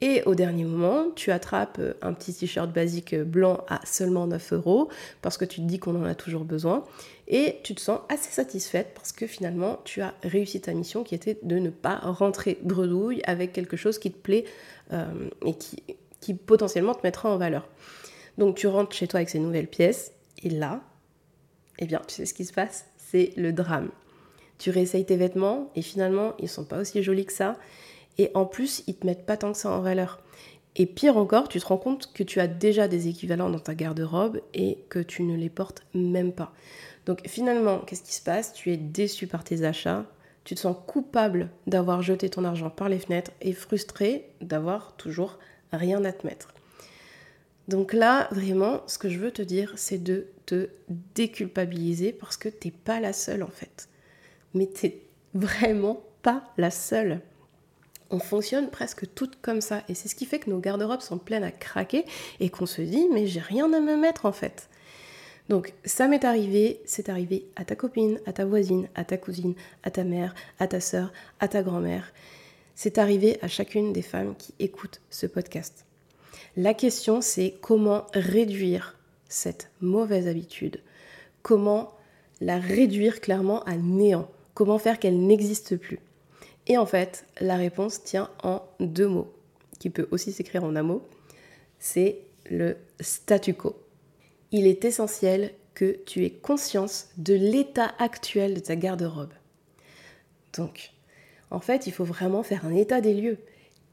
Et 0.02 0.22
au 0.26 0.34
dernier 0.34 0.64
moment, 0.64 1.06
tu 1.14 1.30
attrapes 1.30 1.80
un 2.02 2.12
petit 2.12 2.34
t-shirt 2.34 2.70
basique 2.70 3.14
blanc 3.14 3.64
à 3.68 3.80
seulement 3.86 4.26
9 4.26 4.52
euros 4.52 4.90
parce 5.22 5.38
que 5.38 5.46
tu 5.46 5.60
te 5.60 5.66
dis 5.66 5.78
qu'on 5.78 5.96
en 5.96 6.04
a 6.04 6.14
toujours 6.14 6.44
besoin 6.44 6.84
et 7.28 7.60
tu 7.64 7.74
te 7.74 7.80
sens 7.80 8.00
assez 8.10 8.30
satisfaite 8.30 8.92
parce 8.94 9.12
que 9.12 9.26
finalement 9.26 9.80
tu 9.84 10.02
as 10.02 10.14
réussi 10.22 10.60
ta 10.60 10.72
mission 10.74 11.02
qui 11.02 11.14
était 11.14 11.38
de 11.42 11.58
ne 11.58 11.70
pas 11.70 11.96
rentrer 11.96 12.58
bredouille 12.62 13.22
avec 13.24 13.52
quelque 13.52 13.76
chose 13.76 13.98
qui 13.98 14.12
te 14.12 14.18
plaît 14.18 14.44
euh, 14.92 15.30
et 15.44 15.54
qui, 15.54 15.82
potentiellement 16.34 16.94
te 16.94 17.00
mettra 17.04 17.30
en 17.30 17.38
valeur. 17.38 17.68
Donc 18.36 18.56
tu 18.56 18.66
rentres 18.66 18.94
chez 18.94 19.06
toi 19.06 19.18
avec 19.18 19.30
ces 19.30 19.38
nouvelles 19.38 19.68
pièces 19.68 20.12
et 20.42 20.50
là, 20.50 20.82
eh 21.78 21.86
bien 21.86 22.02
tu 22.06 22.16
sais 22.16 22.26
ce 22.26 22.34
qui 22.34 22.44
se 22.44 22.52
passe, 22.52 22.86
c'est 22.96 23.32
le 23.36 23.52
drame. 23.52 23.90
Tu 24.58 24.70
réessayes 24.70 25.06
tes 25.06 25.16
vêtements 25.16 25.70
et 25.74 25.82
finalement 25.82 26.34
ils 26.38 26.48
sont 26.48 26.64
pas 26.64 26.80
aussi 26.80 27.02
jolis 27.02 27.26
que 27.26 27.32
ça 27.32 27.56
et 28.18 28.30
en 28.34 28.46
plus, 28.46 28.82
ils 28.86 28.96
te 28.96 29.06
mettent 29.06 29.26
pas 29.26 29.36
tant 29.36 29.52
que 29.52 29.58
ça 29.58 29.70
en 29.70 29.80
valeur. 29.80 30.20
Et 30.78 30.86
pire 30.86 31.16
encore, 31.16 31.48
tu 31.48 31.58
te 31.58 31.66
rends 31.66 31.78
compte 31.78 32.12
que 32.12 32.22
tu 32.22 32.38
as 32.38 32.46
déjà 32.46 32.86
des 32.86 33.08
équivalents 33.08 33.48
dans 33.48 33.58
ta 33.58 33.74
garde-robe 33.74 34.40
et 34.52 34.78
que 34.90 34.98
tu 34.98 35.22
ne 35.22 35.34
les 35.34 35.48
portes 35.48 35.82
même 35.94 36.32
pas. 36.32 36.52
Donc 37.06 37.26
finalement, 37.26 37.78
qu'est-ce 37.78 38.02
qui 38.02 38.14
se 38.14 38.22
passe? 38.22 38.52
Tu 38.52 38.72
es 38.72 38.76
déçu 38.76 39.26
par 39.26 39.42
tes 39.42 39.64
achats, 39.64 40.04
tu 40.44 40.54
te 40.54 40.60
sens 40.60 40.76
coupable 40.86 41.48
d'avoir 41.66 42.02
jeté 42.02 42.28
ton 42.28 42.44
argent 42.44 42.68
par 42.68 42.88
les 42.88 42.98
fenêtres 42.98 43.30
et 43.40 43.52
frustré 43.52 44.28
d'avoir 44.40 44.96
toujours 44.96 45.38
rien 45.72 46.04
à 46.04 46.12
te 46.12 46.26
mettre. 46.26 46.52
Donc 47.68 47.92
là, 47.92 48.28
vraiment, 48.30 48.82
ce 48.86 48.98
que 48.98 49.08
je 49.08 49.18
veux 49.18 49.32
te 49.32 49.42
dire, 49.42 49.72
c'est 49.76 50.02
de 50.02 50.26
te 50.44 50.68
déculpabiliser 51.14 52.12
parce 52.12 52.36
que 52.36 52.48
t'es 52.48 52.70
pas 52.70 53.00
la 53.00 53.12
seule 53.12 53.42
en 53.42 53.48
fait. 53.48 53.88
Mais 54.54 54.66
t'es 54.66 55.02
vraiment 55.34 56.02
pas 56.22 56.44
la 56.58 56.70
seule 56.70 57.20
on 58.10 58.18
fonctionne 58.18 58.70
presque 58.70 59.06
toutes 59.14 59.40
comme 59.40 59.60
ça. 59.60 59.82
Et 59.88 59.94
c'est 59.94 60.08
ce 60.08 60.14
qui 60.14 60.26
fait 60.26 60.38
que 60.38 60.50
nos 60.50 60.58
garde-robes 60.58 61.00
sont 61.00 61.18
pleines 61.18 61.44
à 61.44 61.50
craquer 61.50 62.04
et 62.40 62.50
qu'on 62.50 62.66
se 62.66 62.82
dit, 62.82 63.08
mais 63.12 63.26
j'ai 63.26 63.40
rien 63.40 63.72
à 63.72 63.80
me 63.80 63.96
mettre 63.96 64.26
en 64.26 64.32
fait. 64.32 64.68
Donc 65.48 65.74
ça 65.84 66.08
m'est 66.08 66.24
arrivé, 66.24 66.80
c'est 66.86 67.08
arrivé 67.08 67.46
à 67.54 67.64
ta 67.64 67.76
copine, 67.76 68.20
à 68.26 68.32
ta 68.32 68.44
voisine, 68.44 68.88
à 68.94 69.04
ta 69.04 69.16
cousine, 69.16 69.54
à 69.84 69.90
ta 69.90 70.04
mère, 70.04 70.34
à 70.58 70.66
ta 70.66 70.80
sœur, 70.80 71.12
à 71.38 71.48
ta 71.48 71.62
grand-mère. 71.62 72.12
C'est 72.74 72.98
arrivé 72.98 73.38
à 73.42 73.48
chacune 73.48 73.92
des 73.92 74.02
femmes 74.02 74.34
qui 74.36 74.54
écoutent 74.58 75.00
ce 75.10 75.26
podcast. 75.26 75.84
La 76.56 76.74
question 76.74 77.20
c'est 77.20 77.54
comment 77.60 78.06
réduire 78.12 78.96
cette 79.28 79.70
mauvaise 79.80 80.26
habitude? 80.26 80.80
Comment 81.42 81.92
la 82.40 82.58
réduire 82.58 83.20
clairement 83.20 83.62
à 83.64 83.76
néant? 83.76 84.28
Comment 84.54 84.78
faire 84.78 84.98
qu'elle 84.98 85.26
n'existe 85.26 85.76
plus? 85.76 86.00
Et 86.66 86.78
en 86.78 86.86
fait, 86.86 87.26
la 87.40 87.56
réponse 87.56 88.02
tient 88.02 88.30
en 88.42 88.62
deux 88.80 89.08
mots, 89.08 89.32
qui 89.78 89.90
peut 89.90 90.08
aussi 90.10 90.32
s'écrire 90.32 90.64
en 90.64 90.74
un 90.76 90.82
mot. 90.82 91.06
C'est 91.78 92.18
le 92.50 92.76
statu 93.00 93.54
quo. 93.54 93.76
Il 94.52 94.66
est 94.66 94.84
essentiel 94.84 95.52
que 95.74 95.98
tu 96.06 96.24
aies 96.24 96.30
conscience 96.30 97.08
de 97.18 97.34
l'état 97.34 97.94
actuel 97.98 98.54
de 98.54 98.60
ta 98.60 98.76
garde-robe. 98.76 99.32
Donc, 100.56 100.92
en 101.50 101.60
fait, 101.60 101.86
il 101.86 101.92
faut 101.92 102.04
vraiment 102.04 102.42
faire 102.42 102.64
un 102.66 102.74
état 102.74 103.00
des 103.00 103.14
lieux. 103.14 103.38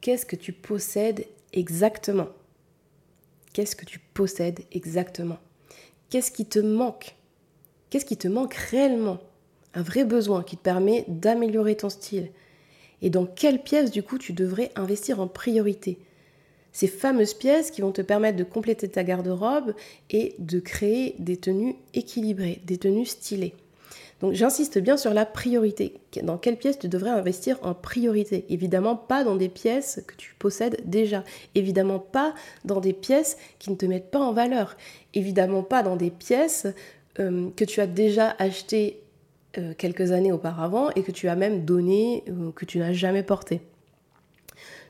qu'est-ce 0.01 0.25
que 0.25 0.35
tu 0.35 0.51
possèdes 0.51 1.25
exactement? 1.53 2.27
Qu'est-ce 3.53 3.75
que 3.75 3.85
tu 3.85 3.99
possèdes 3.99 4.61
exactement? 4.71 5.37
Qu'est-ce 6.09 6.31
qui 6.31 6.45
te 6.45 6.59
manque? 6.59 7.15
Qu'est-ce 7.89 8.05
qui 8.05 8.17
te 8.17 8.27
manque 8.27 8.55
réellement? 8.55 9.19
Un 9.73 9.81
vrai 9.81 10.03
besoin 10.03 10.43
qui 10.43 10.57
te 10.57 10.61
permet 10.61 11.05
d'améliorer 11.07 11.75
ton 11.75 11.89
style. 11.89 12.31
Et 13.03 13.09
dans 13.09 13.25
quelle 13.25 13.61
pièce 13.61 13.91
du 13.91 14.01
coup 14.01 14.17
tu 14.17 14.33
devrais 14.33 14.71
investir 14.75 15.19
en 15.19 15.27
priorité? 15.27 15.99
Ces 16.71 16.87
fameuses 16.87 17.35
pièces 17.35 17.69
qui 17.69 17.81
vont 17.81 17.91
te 17.91 18.01
permettre 18.01 18.37
de 18.37 18.43
compléter 18.43 18.87
ta 18.87 19.03
garde-robe 19.03 19.75
et 20.09 20.33
de 20.39 20.59
créer 20.59 21.15
des 21.19 21.37
tenues 21.37 21.75
équilibrées, 21.93 22.61
des 22.65 22.77
tenues 22.77 23.05
stylées. 23.05 23.53
Donc 24.21 24.33
j'insiste 24.33 24.79
bien 24.79 24.95
sur 24.95 25.13
la 25.13 25.25
priorité. 25.25 25.95
Dans 26.23 26.37
quelle 26.37 26.57
pièce 26.57 26.79
tu 26.79 26.87
devrais 26.87 27.09
investir 27.09 27.59
en 27.61 27.73
priorité? 27.73 28.45
Évidemment 28.49 28.95
pas 28.95 29.25
dans 29.25 29.35
des 29.35 29.49
pièces 29.49 30.01
que 30.07 30.15
tu 30.15 30.33
possèdes 30.39 30.81
déjà. 30.85 31.25
Évidemment 31.55 31.99
pas 31.99 32.33
dans 32.63 32.79
des 32.79 32.93
pièces 32.93 33.37
qui 33.59 33.69
ne 33.69 33.75
te 33.75 33.85
mettent 33.85 34.11
pas 34.11 34.21
en 34.21 34.31
valeur. 34.31 34.77
Évidemment 35.13 35.61
pas 35.61 35.83
dans 35.83 35.97
des 35.97 36.09
pièces 36.09 36.67
euh, 37.19 37.49
que 37.55 37.65
tu 37.65 37.81
as 37.81 37.87
déjà 37.87 38.33
achetées 38.39 39.02
euh, 39.57 39.73
quelques 39.77 40.11
années 40.11 40.31
auparavant 40.31 40.89
et 40.91 41.03
que 41.03 41.11
tu 41.11 41.27
as 41.27 41.35
même 41.35 41.65
donné, 41.65 42.23
euh, 42.27 42.51
que 42.51 42.65
tu 42.65 42.79
n'as 42.79 42.93
jamais 42.93 43.23
porté. 43.23 43.61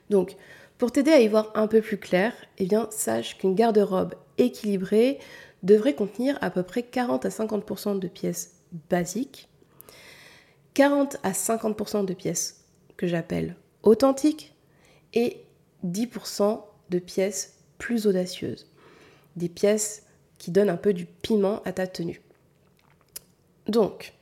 Donc 0.09 0.35
pour 0.77 0.91
t'aider 0.91 1.11
à 1.11 1.19
y 1.19 1.27
voir 1.27 1.51
un 1.55 1.67
peu 1.67 1.81
plus 1.81 1.97
clair, 1.97 2.33
eh 2.57 2.65
bien 2.65 2.87
sache 2.91 3.37
qu'une 3.37 3.55
garde-robe 3.55 4.15
équilibrée 4.37 5.19
devrait 5.63 5.95
contenir 5.95 6.37
à 6.41 6.49
peu 6.49 6.63
près 6.63 6.83
40 6.83 7.25
à 7.25 7.29
50% 7.29 7.99
de 7.99 8.07
pièces 8.07 8.55
basique, 8.89 9.49
40 10.73 11.17
à 11.23 11.31
50% 11.31 12.05
de 12.05 12.13
pièces 12.13 12.65
que 12.97 13.07
j'appelle 13.07 13.55
authentiques 13.83 14.55
et 15.13 15.43
10% 15.85 16.61
de 16.89 16.99
pièces 16.99 17.59
plus 17.77 18.07
audacieuses. 18.07 18.67
Des 19.35 19.49
pièces 19.49 20.03
qui 20.37 20.51
donnent 20.51 20.69
un 20.69 20.77
peu 20.77 20.93
du 20.93 21.05
piment 21.05 21.61
à 21.63 21.73
ta 21.73 21.87
tenue. 21.87 22.21
Donc, 23.67 24.13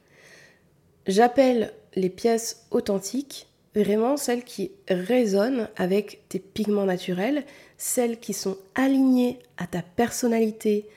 j'appelle 1.12 1.74
les 1.96 2.10
pièces 2.10 2.66
authentiques 2.72 3.48
vraiment 3.76 4.18
celles 4.18 4.44
qui 4.44 4.72
résonnent 4.88 5.70
avec 5.78 6.28
tes 6.30 6.40
pigments 6.40 6.86
naturels, 6.86 7.46
celles 7.78 8.20
qui 8.20 8.34
sont 8.34 8.58
alignées 8.76 9.40
à 9.58 9.68
ta 9.68 9.82
personnalité, 9.82 10.88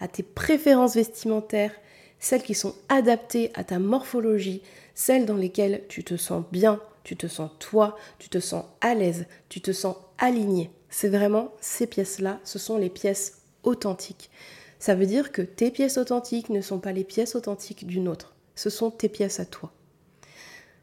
à 0.00 0.08
tes 0.08 0.22
préférences 0.22 0.94
vestimentaires, 0.94 1.72
celles 2.18 2.42
qui 2.42 2.54
sont 2.54 2.74
adaptées 2.88 3.50
à 3.54 3.64
ta 3.64 3.78
morphologie, 3.78 4.62
celles 4.94 5.26
dans 5.26 5.36
lesquelles 5.36 5.84
tu 5.88 6.04
te 6.04 6.16
sens 6.16 6.44
bien, 6.50 6.80
tu 7.04 7.16
te 7.16 7.26
sens 7.26 7.50
toi, 7.58 7.96
tu 8.18 8.28
te 8.28 8.40
sens 8.40 8.64
à 8.80 8.94
l'aise, 8.94 9.26
tu 9.48 9.60
te 9.60 9.72
sens 9.72 9.96
aligné. 10.18 10.70
C'est 10.90 11.08
vraiment 11.08 11.52
ces 11.60 11.86
pièces-là, 11.86 12.40
ce 12.44 12.58
sont 12.58 12.76
les 12.76 12.90
pièces 12.90 13.42
authentiques. 13.62 14.30
Ça 14.78 14.94
veut 14.94 15.06
dire 15.06 15.32
que 15.32 15.42
tes 15.42 15.70
pièces 15.70 15.98
authentiques 15.98 16.50
ne 16.50 16.60
sont 16.60 16.78
pas 16.78 16.92
les 16.92 17.04
pièces 17.04 17.34
authentiques 17.34 17.86
d'une 17.86 18.08
autre, 18.08 18.34
ce 18.58 18.70
sont 18.70 18.90
tes 18.90 19.08
pièces 19.08 19.38
à 19.38 19.44
toi. 19.44 19.70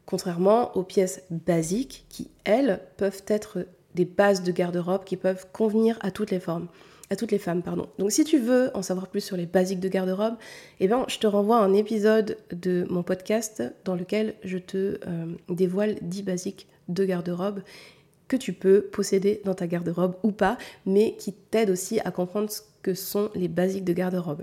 Contrairement 0.06 0.74
aux 0.76 0.82
pièces 0.82 1.22
basiques 1.30 2.06
qui, 2.08 2.30
elles, 2.44 2.80
peuvent 2.96 3.22
être 3.26 3.66
des 3.94 4.06
bases 4.06 4.42
de 4.42 4.50
garde-robe 4.50 5.04
qui 5.04 5.16
peuvent 5.16 5.46
convenir 5.52 5.98
à 6.00 6.10
toutes 6.10 6.30
les 6.30 6.40
formes 6.40 6.68
à 7.08 7.14
toutes 7.14 7.30
les 7.30 7.38
femmes, 7.38 7.62
pardon. 7.62 7.86
Donc 8.00 8.10
si 8.10 8.24
tu 8.24 8.36
veux 8.36 8.72
en 8.74 8.82
savoir 8.82 9.06
plus 9.06 9.20
sur 9.20 9.36
les 9.36 9.46
basiques 9.46 9.78
de 9.78 9.88
garde-robe, 9.88 10.34
eh 10.80 10.88
ben, 10.88 11.04
je 11.06 11.20
te 11.20 11.28
renvoie 11.28 11.58
à 11.58 11.60
un 11.60 11.72
épisode 11.72 12.36
de 12.50 12.84
mon 12.90 13.04
podcast 13.04 13.62
dans 13.84 13.94
lequel 13.94 14.34
je 14.42 14.58
te 14.58 14.76
euh, 15.06 15.26
dévoile 15.48 15.98
10 16.02 16.24
basiques 16.24 16.66
de 16.88 17.04
garde-robe 17.04 17.62
que 18.26 18.36
tu 18.36 18.52
peux 18.52 18.80
posséder 18.80 19.40
dans 19.44 19.54
ta 19.54 19.68
garde-robe 19.68 20.16
ou 20.24 20.32
pas, 20.32 20.58
mais 20.84 21.14
qui 21.16 21.32
t'aident 21.32 21.70
aussi 21.70 22.00
à 22.00 22.10
comprendre 22.10 22.50
ce 22.50 22.62
que 22.82 22.94
sont 22.94 23.30
les 23.36 23.46
basiques 23.46 23.84
de 23.84 23.92
garde-robe. 23.92 24.42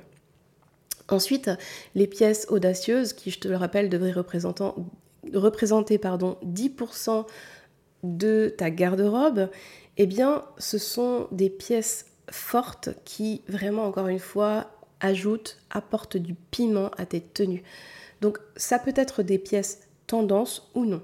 Ensuite, 1.10 1.52
les 1.96 2.08
pièces 2.08 2.48
audacieuses, 2.50 3.14
qui 3.14 3.32
je 3.32 3.40
te 3.40 3.48
le 3.48 3.58
rappelle 3.58 3.90
devraient 3.90 4.12
représenter 4.12 5.98
pardon, 5.98 6.38
10% 6.46 7.26
de 8.04 8.54
ta 8.58 8.70
garde-robe, 8.70 9.50
eh 9.98 10.06
bien 10.06 10.44
ce 10.58 10.78
sont 10.78 11.28
des 11.32 11.50
pièces 11.50 12.06
fortes 12.30 12.90
qui 13.06 13.42
vraiment 13.48 13.84
encore 13.84 14.08
une 14.08 14.20
fois 14.20 14.72
ajoutent, 15.00 15.58
apportent 15.70 16.18
du 16.18 16.34
piment 16.34 16.90
à 16.98 17.06
tes 17.06 17.22
tenues. 17.22 17.64
Donc 18.22 18.40
ça 18.56 18.80
peut 18.80 18.94
être 18.96 19.24
des 19.24 19.38
pièces 19.38 19.82
tendance 20.08 20.72
ou 20.76 20.86
non. 20.86 21.02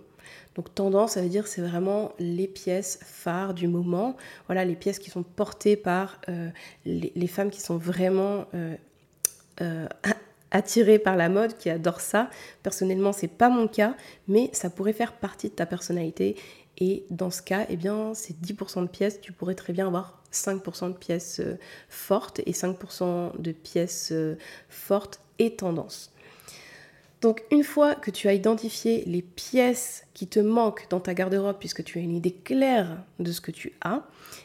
Donc 0.55 0.73
tendance, 0.73 1.13
ça 1.13 1.21
veut 1.21 1.29
dire 1.29 1.47
c'est 1.47 1.61
vraiment 1.61 2.13
les 2.19 2.47
pièces 2.47 2.99
phares 3.03 3.53
du 3.53 3.67
moment. 3.67 4.15
Voilà, 4.47 4.65
les 4.65 4.75
pièces 4.75 4.99
qui 4.99 5.09
sont 5.09 5.23
portées 5.23 5.75
par 5.75 6.19
euh, 6.29 6.49
les, 6.85 7.27
femmes 7.27 7.49
qui 7.49 7.61
sont 7.61 7.77
vraiment 7.77 8.45
euh, 8.53 8.75
euh, 9.61 9.87
attirées 10.51 10.99
par 10.99 11.15
la 11.15 11.29
mode, 11.29 11.57
qui 11.57 11.69
adorent 11.69 12.01
ça. 12.01 12.29
Personnellement, 12.63 13.13
c'est 13.13 13.27
pas 13.27 13.49
mon 13.49 13.67
cas, 13.67 13.95
mais 14.27 14.49
ça 14.53 14.69
pourrait 14.69 14.93
faire 14.93 15.13
partie 15.13 15.49
de 15.49 15.53
ta 15.53 15.65
personnalité. 15.65 16.35
Et 16.77 17.05
dans 17.09 17.29
ce 17.29 17.41
cas, 17.41 17.65
eh 17.69 17.75
bien, 17.75 18.13
c'est 18.13 18.39
10% 18.39 18.83
de 18.83 18.87
pièces, 18.87 19.19
tu 19.21 19.33
pourrais 19.33 19.55
très 19.55 19.73
bien 19.73 19.87
avoir 19.87 20.21
5% 20.31 20.93
de 20.93 20.97
pièces 20.97 21.39
euh, 21.39 21.57
fortes 21.89 22.39
et 22.45 22.51
5% 22.51 23.39
de 23.39 23.51
pièces 23.51 24.09
euh, 24.11 24.37
fortes 24.69 25.19
et 25.39 25.55
tendances. 25.55 26.11
Donc 27.21 27.43
une 27.51 27.63
fois 27.63 27.95
que 27.95 28.11
tu 28.11 28.29
as 28.29 28.33
identifié 28.33 29.03
les 29.05 29.21
pièces 29.21 30.05
qui 30.13 30.27
te 30.27 30.39
manquent 30.39 30.87
dans 30.89 31.01
ta 31.01 31.13
garde-robe 31.13 31.57
puisque 31.59 31.83
tu 31.83 31.99
as 31.99 32.01
une 32.01 32.15
idée 32.15 32.31
claire 32.31 33.03
de 33.19 33.31
ce 33.31 33.41
que 33.41 33.51
tu 33.51 33.73
as, 33.81 34.03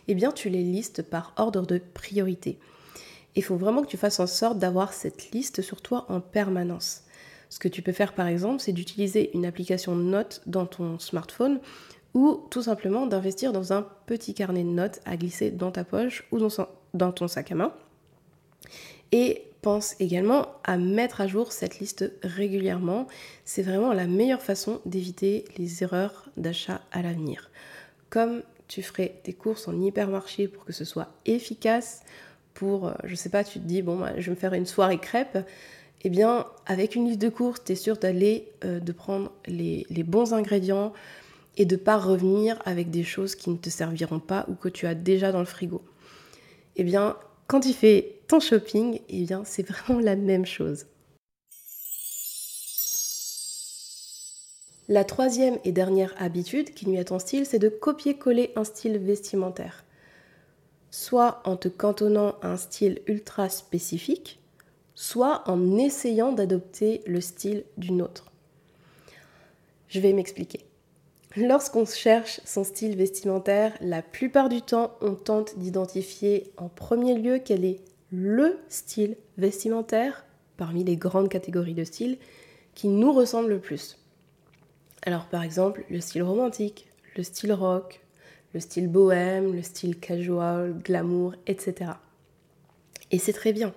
eh 0.09 0.15
bien 0.15 0.33
tu 0.33 0.49
les 0.49 0.63
listes 0.63 1.03
par 1.03 1.35
ordre 1.37 1.65
de 1.65 1.79
priorité. 1.79 2.59
Il 3.37 3.43
faut 3.43 3.57
vraiment 3.57 3.83
que 3.83 3.89
tu 3.89 3.97
fasses 3.97 4.21
en 4.21 4.27
sorte 4.27 4.59
d'avoir 4.59 4.93
cette 4.93 5.31
liste 5.33 5.63
sur 5.63 5.83
toi 5.83 6.07
en 6.09 6.21
permanence. 6.21 7.03
Ce 7.49 7.59
que 7.59 7.69
tu 7.69 7.83
peux 7.83 7.93
faire 7.93 8.15
par 8.15 8.27
exemple, 8.27 8.61
c'est 8.61 8.73
d'utiliser 8.73 9.31
une 9.35 9.47
application 9.47 9.97
de 9.97 10.03
notes 10.03 10.43
dans 10.47 10.67
ton 10.67 10.99
smartphone 10.99 11.61
ou 12.15 12.47
tout 12.51 12.63
simplement 12.63 13.07
d'investir 13.07 13.53
dans 13.53 13.73
un 13.73 13.87
petit 14.07 14.35
carnet 14.35 14.63
de 14.63 14.69
notes 14.69 15.01
à 15.05 15.17
glisser 15.17 15.51
dans 15.51 15.71
ta 15.71 15.85
poche 15.85 16.27
ou 16.31 16.39
dans 16.95 17.13
ton 17.13 17.29
sac 17.29 17.51
à 17.51 17.55
main. 17.57 17.75
Et 19.13 19.45
pense 19.65 19.97
également 19.99 20.49
à 20.63 20.77
mettre 20.77 21.23
à 21.23 21.27
jour 21.27 21.51
cette 21.51 21.79
liste 21.79 22.13
régulièrement. 22.23 23.07
C'est 23.47 23.63
vraiment 23.63 23.95
la 23.95 24.07
meilleure 24.07 24.43
façon 24.43 24.83
d'éviter 24.85 25.47
les 25.57 25.83
erreurs 25.83 26.29
d'achat 26.37 26.83
à 26.93 27.01
l'avenir. 27.01 27.51
Comme 28.11 28.43
tu 28.69 28.83
ferais 28.83 29.21
tes 29.23 29.33
courses 29.33 29.67
en 29.67 29.81
hypermarché 29.81 30.49
pour 30.49 30.67
que 30.67 30.75
ce 30.75 30.85
soit 30.85 31.09
efficace, 31.25 32.03
pour, 32.55 32.89
euh, 32.89 32.93
je 33.05 33.15
sais 33.15 33.29
pas, 33.29 33.45
tu 33.45 33.59
te 33.59 33.65
dis, 33.67 33.83
bon, 33.83 33.99
bah, 33.99 34.13
je 34.17 34.27
vais 34.27 34.31
me 34.31 34.37
faire 34.37 34.55
une 34.55 34.67
soirée 34.67 34.99
crêpe, 34.99 35.39
eh 36.03 36.11
bien, 36.11 36.47
avec 36.67 36.95
une 36.95 37.07
liste 37.07 37.21
de 37.21 37.29
courses, 37.29 37.63
tu 37.65 37.73
es 37.73 37.77
sûr 37.77 37.97
d'aller, 37.97 38.49
euh, 38.65 38.81
de 38.81 38.93
prendre 38.93 39.33
les, 39.47 39.87
bons 40.05 40.33
ingrédients, 40.33 40.93
et 41.57 41.67
de 41.67 41.77
ne 41.77 41.81
pas 41.81 41.97
revenir 41.97 42.61
avec 42.65 42.91
des 42.91 43.05
choses 43.05 43.37
qui 43.37 43.51
ne 43.51 43.57
te 43.57 43.71
serviront 43.71 44.19
pas 44.19 44.45
ou 44.49 44.55
que 44.55 44.69
tu 44.69 44.87
as 44.87 44.95
déjà 44.95 45.31
dans 45.31 45.39
le 45.39 45.45
frigo. 45.45 45.83
Eh 46.75 46.83
bien, 46.83 47.17
quand 47.47 47.61
tu 47.61 47.73
fais 47.73 48.19
ton 48.27 48.41
shopping, 48.41 48.99
eh 49.09 49.25
bien, 49.25 49.45
c'est 49.45 49.63
vraiment 49.63 50.01
la 50.01 50.17
même 50.17 50.47
chose. 50.47 50.87
La 54.89 55.05
troisième 55.05 55.59
et 55.65 55.73
dernière 55.73 56.13
habitude 56.19 56.75
qui 56.75 56.89
nuit 56.89 56.99
à 56.99 57.05
ton 57.05 57.19
style, 57.19 57.47
c'est 57.47 57.59
de 57.59 57.69
copier-coller 57.69 58.51
un 58.57 58.65
style 58.65 58.99
vestimentaire. 58.99 59.85
Soit 60.97 61.43
en 61.45 61.57
te 61.57 61.67
cantonnant 61.67 62.37
à 62.41 62.51
un 62.53 62.57
style 62.57 63.03
ultra 63.09 63.49
spécifique, 63.49 64.39
soit 64.95 65.43
en 65.51 65.77
essayant 65.77 66.31
d'adopter 66.31 67.03
le 67.05 67.21
style 67.21 67.65
d'une 67.77 68.01
autre. 68.01 68.31
Je 69.89 69.99
vais 69.99 70.13
m'expliquer. 70.13 70.61
Lorsqu'on 71.35 71.85
cherche 71.85 72.41
son 72.45 72.63
style 72.63 72.97
vestimentaire, 72.97 73.77
la 73.81 74.03
plupart 74.03 74.49
du 74.49 74.63
temps, 74.63 74.97
on 75.01 75.17
tente 75.17 75.59
d'identifier 75.59 76.53
en 76.59 76.69
premier 76.69 77.19
lieu 77.19 77.41
quel 77.45 77.65
est 77.65 77.81
le 78.13 78.61
style 78.69 79.17
vestimentaire 79.37 80.25
parmi 80.57 80.85
les 80.85 80.97
grandes 80.97 81.29
catégories 81.29 81.75
de 81.75 81.83
styles 81.83 82.19
qui 82.77 82.87
nous 82.87 83.13
ressemble 83.13 83.49
le 83.49 83.59
plus. 83.59 83.99
Alors 85.03 85.27
par 85.27 85.43
exemple, 85.43 85.85
le 85.91 86.01
style 86.01 86.23
romantique, 86.23 86.87
le 87.17 87.25
style 87.25 87.53
rock, 87.53 88.04
le 88.55 88.61
style 88.61 88.89
bohème, 88.89 89.55
le 89.55 89.63
style 89.63 89.99
casual, 89.99 90.75
glamour, 90.83 91.35
etc. 91.47 91.91
Et 93.11 93.19
c'est 93.19 93.33
très 93.33 93.53
bien. 93.53 93.75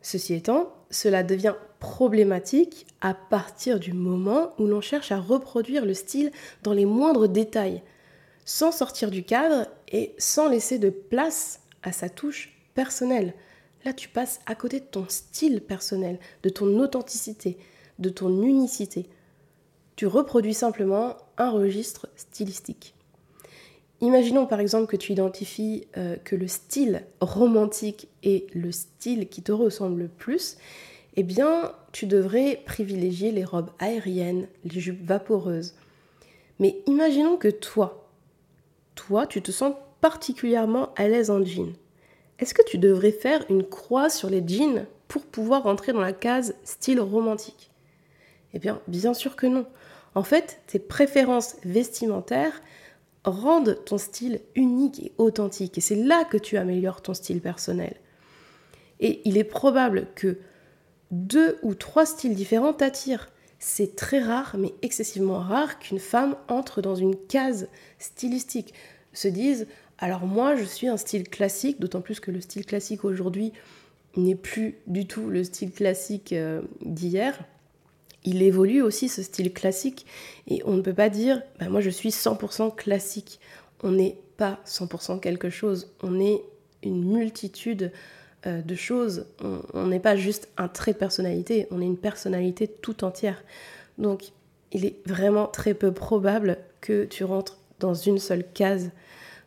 Ceci 0.00 0.34
étant, 0.34 0.72
cela 0.90 1.24
devient 1.24 1.54
problématique 1.80 2.86
à 3.00 3.14
partir 3.14 3.80
du 3.80 3.92
moment 3.92 4.52
où 4.58 4.66
l'on 4.66 4.80
cherche 4.80 5.12
à 5.12 5.20
reproduire 5.20 5.84
le 5.84 5.94
style 5.94 6.30
dans 6.62 6.72
les 6.72 6.86
moindres 6.86 7.28
détails, 7.28 7.82
sans 8.44 8.72
sortir 8.72 9.10
du 9.10 9.24
cadre 9.24 9.66
et 9.88 10.14
sans 10.18 10.48
laisser 10.48 10.78
de 10.78 10.90
place 10.90 11.60
à 11.82 11.92
sa 11.92 12.08
touche 12.08 12.56
personnelle. 12.74 13.34
Là, 13.84 13.92
tu 13.92 14.08
passes 14.08 14.40
à 14.46 14.54
côté 14.54 14.80
de 14.80 14.84
ton 14.84 15.04
style 15.08 15.60
personnel, 15.60 16.18
de 16.42 16.48
ton 16.48 16.78
authenticité, 16.78 17.58
de 17.98 18.08
ton 18.08 18.42
unicité. 18.42 19.08
Tu 19.96 20.06
reproduis 20.06 20.54
simplement 20.54 21.16
un 21.38 21.50
registre 21.50 22.08
stylistique. 22.16 22.94
Imaginons 24.00 24.46
par 24.46 24.60
exemple 24.60 24.86
que 24.86 24.96
tu 24.96 25.12
identifies 25.12 25.88
euh, 25.96 26.16
que 26.22 26.36
le 26.36 26.46
style 26.46 27.04
romantique 27.20 28.08
est 28.22 28.52
le 28.54 28.70
style 28.70 29.28
qui 29.28 29.42
te 29.42 29.50
ressemble 29.50 30.02
le 30.02 30.08
plus, 30.08 30.56
eh 31.16 31.24
bien 31.24 31.72
tu 31.90 32.06
devrais 32.06 32.62
privilégier 32.64 33.32
les 33.32 33.44
robes 33.44 33.70
aériennes, 33.80 34.46
les 34.64 34.78
jupes 34.78 35.04
vaporeuses. 35.04 35.74
Mais 36.60 36.78
imaginons 36.86 37.36
que 37.36 37.48
toi, 37.48 38.08
toi, 38.94 39.26
tu 39.26 39.42
te 39.42 39.50
sens 39.50 39.74
particulièrement 40.00 40.92
à 40.96 41.08
l'aise 41.08 41.30
en 41.30 41.44
jean. 41.44 41.72
Est-ce 42.38 42.54
que 42.54 42.64
tu 42.64 42.78
devrais 42.78 43.10
faire 43.10 43.44
une 43.48 43.64
croix 43.64 44.10
sur 44.10 44.30
les 44.30 44.46
jeans 44.46 44.86
pour 45.08 45.22
pouvoir 45.22 45.64
rentrer 45.64 45.92
dans 45.92 46.00
la 46.00 46.12
case 46.12 46.54
style 46.62 47.00
romantique? 47.00 47.70
Eh 48.54 48.60
bien, 48.60 48.80
bien 48.86 49.14
sûr 49.14 49.34
que 49.34 49.46
non. 49.46 49.66
En 50.14 50.22
fait, 50.22 50.60
tes 50.66 50.78
préférences 50.78 51.56
vestimentaires 51.64 52.62
rendent 53.24 53.78
ton 53.84 53.98
style 53.98 54.40
unique 54.54 55.02
et 55.02 55.12
authentique. 55.18 55.78
Et 55.78 55.80
c'est 55.80 55.96
là 55.96 56.24
que 56.24 56.36
tu 56.36 56.56
améliores 56.56 57.02
ton 57.02 57.14
style 57.14 57.40
personnel. 57.40 57.94
Et 59.00 59.20
il 59.24 59.36
est 59.36 59.44
probable 59.44 60.08
que 60.14 60.38
deux 61.10 61.58
ou 61.62 61.74
trois 61.74 62.06
styles 62.06 62.34
différents 62.34 62.72
t'attirent. 62.72 63.30
C'est 63.58 63.96
très 63.96 64.20
rare, 64.20 64.56
mais 64.58 64.72
excessivement 64.82 65.38
rare, 65.38 65.78
qu'une 65.78 65.98
femme 65.98 66.36
entre 66.48 66.80
dans 66.80 66.94
une 66.94 67.16
case 67.16 67.68
stylistique, 67.98 68.74
se 69.12 69.28
dise 69.28 69.66
alors 69.98 70.26
moi 70.26 70.54
je 70.54 70.64
suis 70.64 70.86
un 70.86 70.96
style 70.96 71.28
classique, 71.28 71.80
d'autant 71.80 72.00
plus 72.00 72.20
que 72.20 72.30
le 72.30 72.40
style 72.40 72.64
classique 72.64 73.04
aujourd'hui 73.04 73.52
n'est 74.16 74.36
plus 74.36 74.76
du 74.86 75.06
tout 75.06 75.28
le 75.28 75.44
style 75.44 75.72
classique 75.72 76.32
euh, 76.32 76.62
d'hier. 76.84 77.38
Il 78.24 78.42
évolue 78.42 78.82
aussi 78.82 79.08
ce 79.08 79.22
style 79.22 79.52
classique 79.52 80.06
et 80.46 80.62
on 80.64 80.72
ne 80.72 80.82
peut 80.82 80.94
pas 80.94 81.08
dire 81.08 81.42
bah, 81.60 81.68
moi 81.68 81.80
je 81.80 81.90
suis 81.90 82.10
100% 82.10 82.74
classique. 82.74 83.40
On 83.82 83.92
n'est 83.92 84.18
pas 84.36 84.60
100% 84.66 85.20
quelque 85.20 85.50
chose, 85.50 85.92
on 86.02 86.20
est 86.20 86.42
une 86.82 87.04
multitude 87.04 87.92
euh, 88.46 88.62
de 88.62 88.74
choses. 88.74 89.26
On 89.74 89.86
n'est 89.86 90.00
pas 90.00 90.16
juste 90.16 90.48
un 90.56 90.68
trait 90.68 90.92
de 90.92 90.98
personnalité, 90.98 91.66
on 91.70 91.80
est 91.80 91.86
une 91.86 91.96
personnalité 91.96 92.68
tout 92.68 93.04
entière. 93.04 93.42
Donc 93.98 94.32
il 94.72 94.84
est 94.84 94.96
vraiment 95.06 95.46
très 95.46 95.74
peu 95.74 95.92
probable 95.92 96.58
que 96.80 97.04
tu 97.04 97.24
rentres 97.24 97.58
dans 97.80 97.94
une 97.94 98.18
seule 98.18 98.44
case 98.52 98.90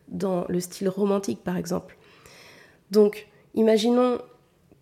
dans 0.08 0.46
le 0.50 0.60
style 0.60 0.90
romantique 0.90 1.44
par 1.44 1.58
exemple. 1.58 1.98
Donc 2.92 3.28
imaginons 3.56 4.20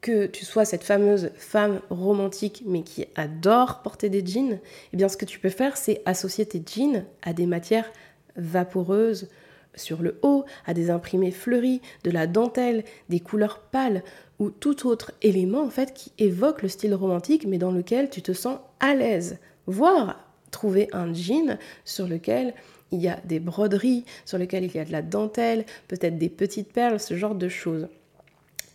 que 0.02 0.28
tu 0.28 0.46
sois 0.46 0.66
cette 0.66 0.84
fameuse 0.84 1.32
femme 1.36 1.82
romantique 1.90 2.64
mais 2.66 2.84
qui 2.84 3.06
adore 3.16 3.82
porter 3.82 4.10
des 4.10 4.26
jeans, 4.26 4.60
eh 4.94 4.98
bien 4.98 5.10
ce 5.10 5.18
que 5.18 5.26
tu 5.26 5.40
peux 5.40 5.50
faire 5.50 5.78
c'est 5.78 6.02
associer 6.06 6.46
tes 6.46 6.64
jeans 6.66 7.06
à 7.22 7.34
des 7.34 7.46
matières 7.46 7.92
vaporeuses 8.36 9.28
sur 9.76 10.02
le 10.02 10.20
haut, 10.24 10.46
à 10.66 10.74
des 10.74 10.90
imprimés 10.90 11.32
fleuris, 11.32 11.82
de 12.04 12.12
la 12.12 12.28
dentelle, 12.28 12.84
des 13.10 13.20
couleurs 13.20 13.60
pâles 13.60 14.04
ou 14.40 14.50
tout 14.50 14.88
autre 14.88 15.12
élément 15.22 15.64
en 15.64 15.70
fait 15.70 15.94
qui 15.94 16.12
évoque 16.18 16.62
le 16.62 16.70
style 16.70 16.94
romantique 16.94 17.46
mais 17.46 17.58
dans 17.58 17.72
lequel 17.72 18.10
tu 18.10 18.22
te 18.22 18.34
sens 18.34 18.60
à 18.80 18.96
l'aise. 18.96 19.38
Voire 19.68 20.26
trouver 20.52 20.90
un 20.94 21.14
jean 21.14 21.58
sur 21.86 22.08
lequel 22.08 22.54
il 22.92 23.02
y 23.02 23.08
a 23.08 23.20
des 23.26 23.40
broderies, 23.40 24.06
sur 24.26 24.38
lequel 24.38 24.64
il 24.64 24.74
y 24.74 24.80
a 24.80 24.86
de 24.86 24.92
la 24.92 25.02
dentelle, 25.02 25.66
peut-être 25.88 26.18
des 26.18 26.30
petites 26.30 26.74
perles, 26.74 27.00
ce 27.00 27.16
genre 27.16 27.36
de 27.36 27.48
choses. 27.48 27.88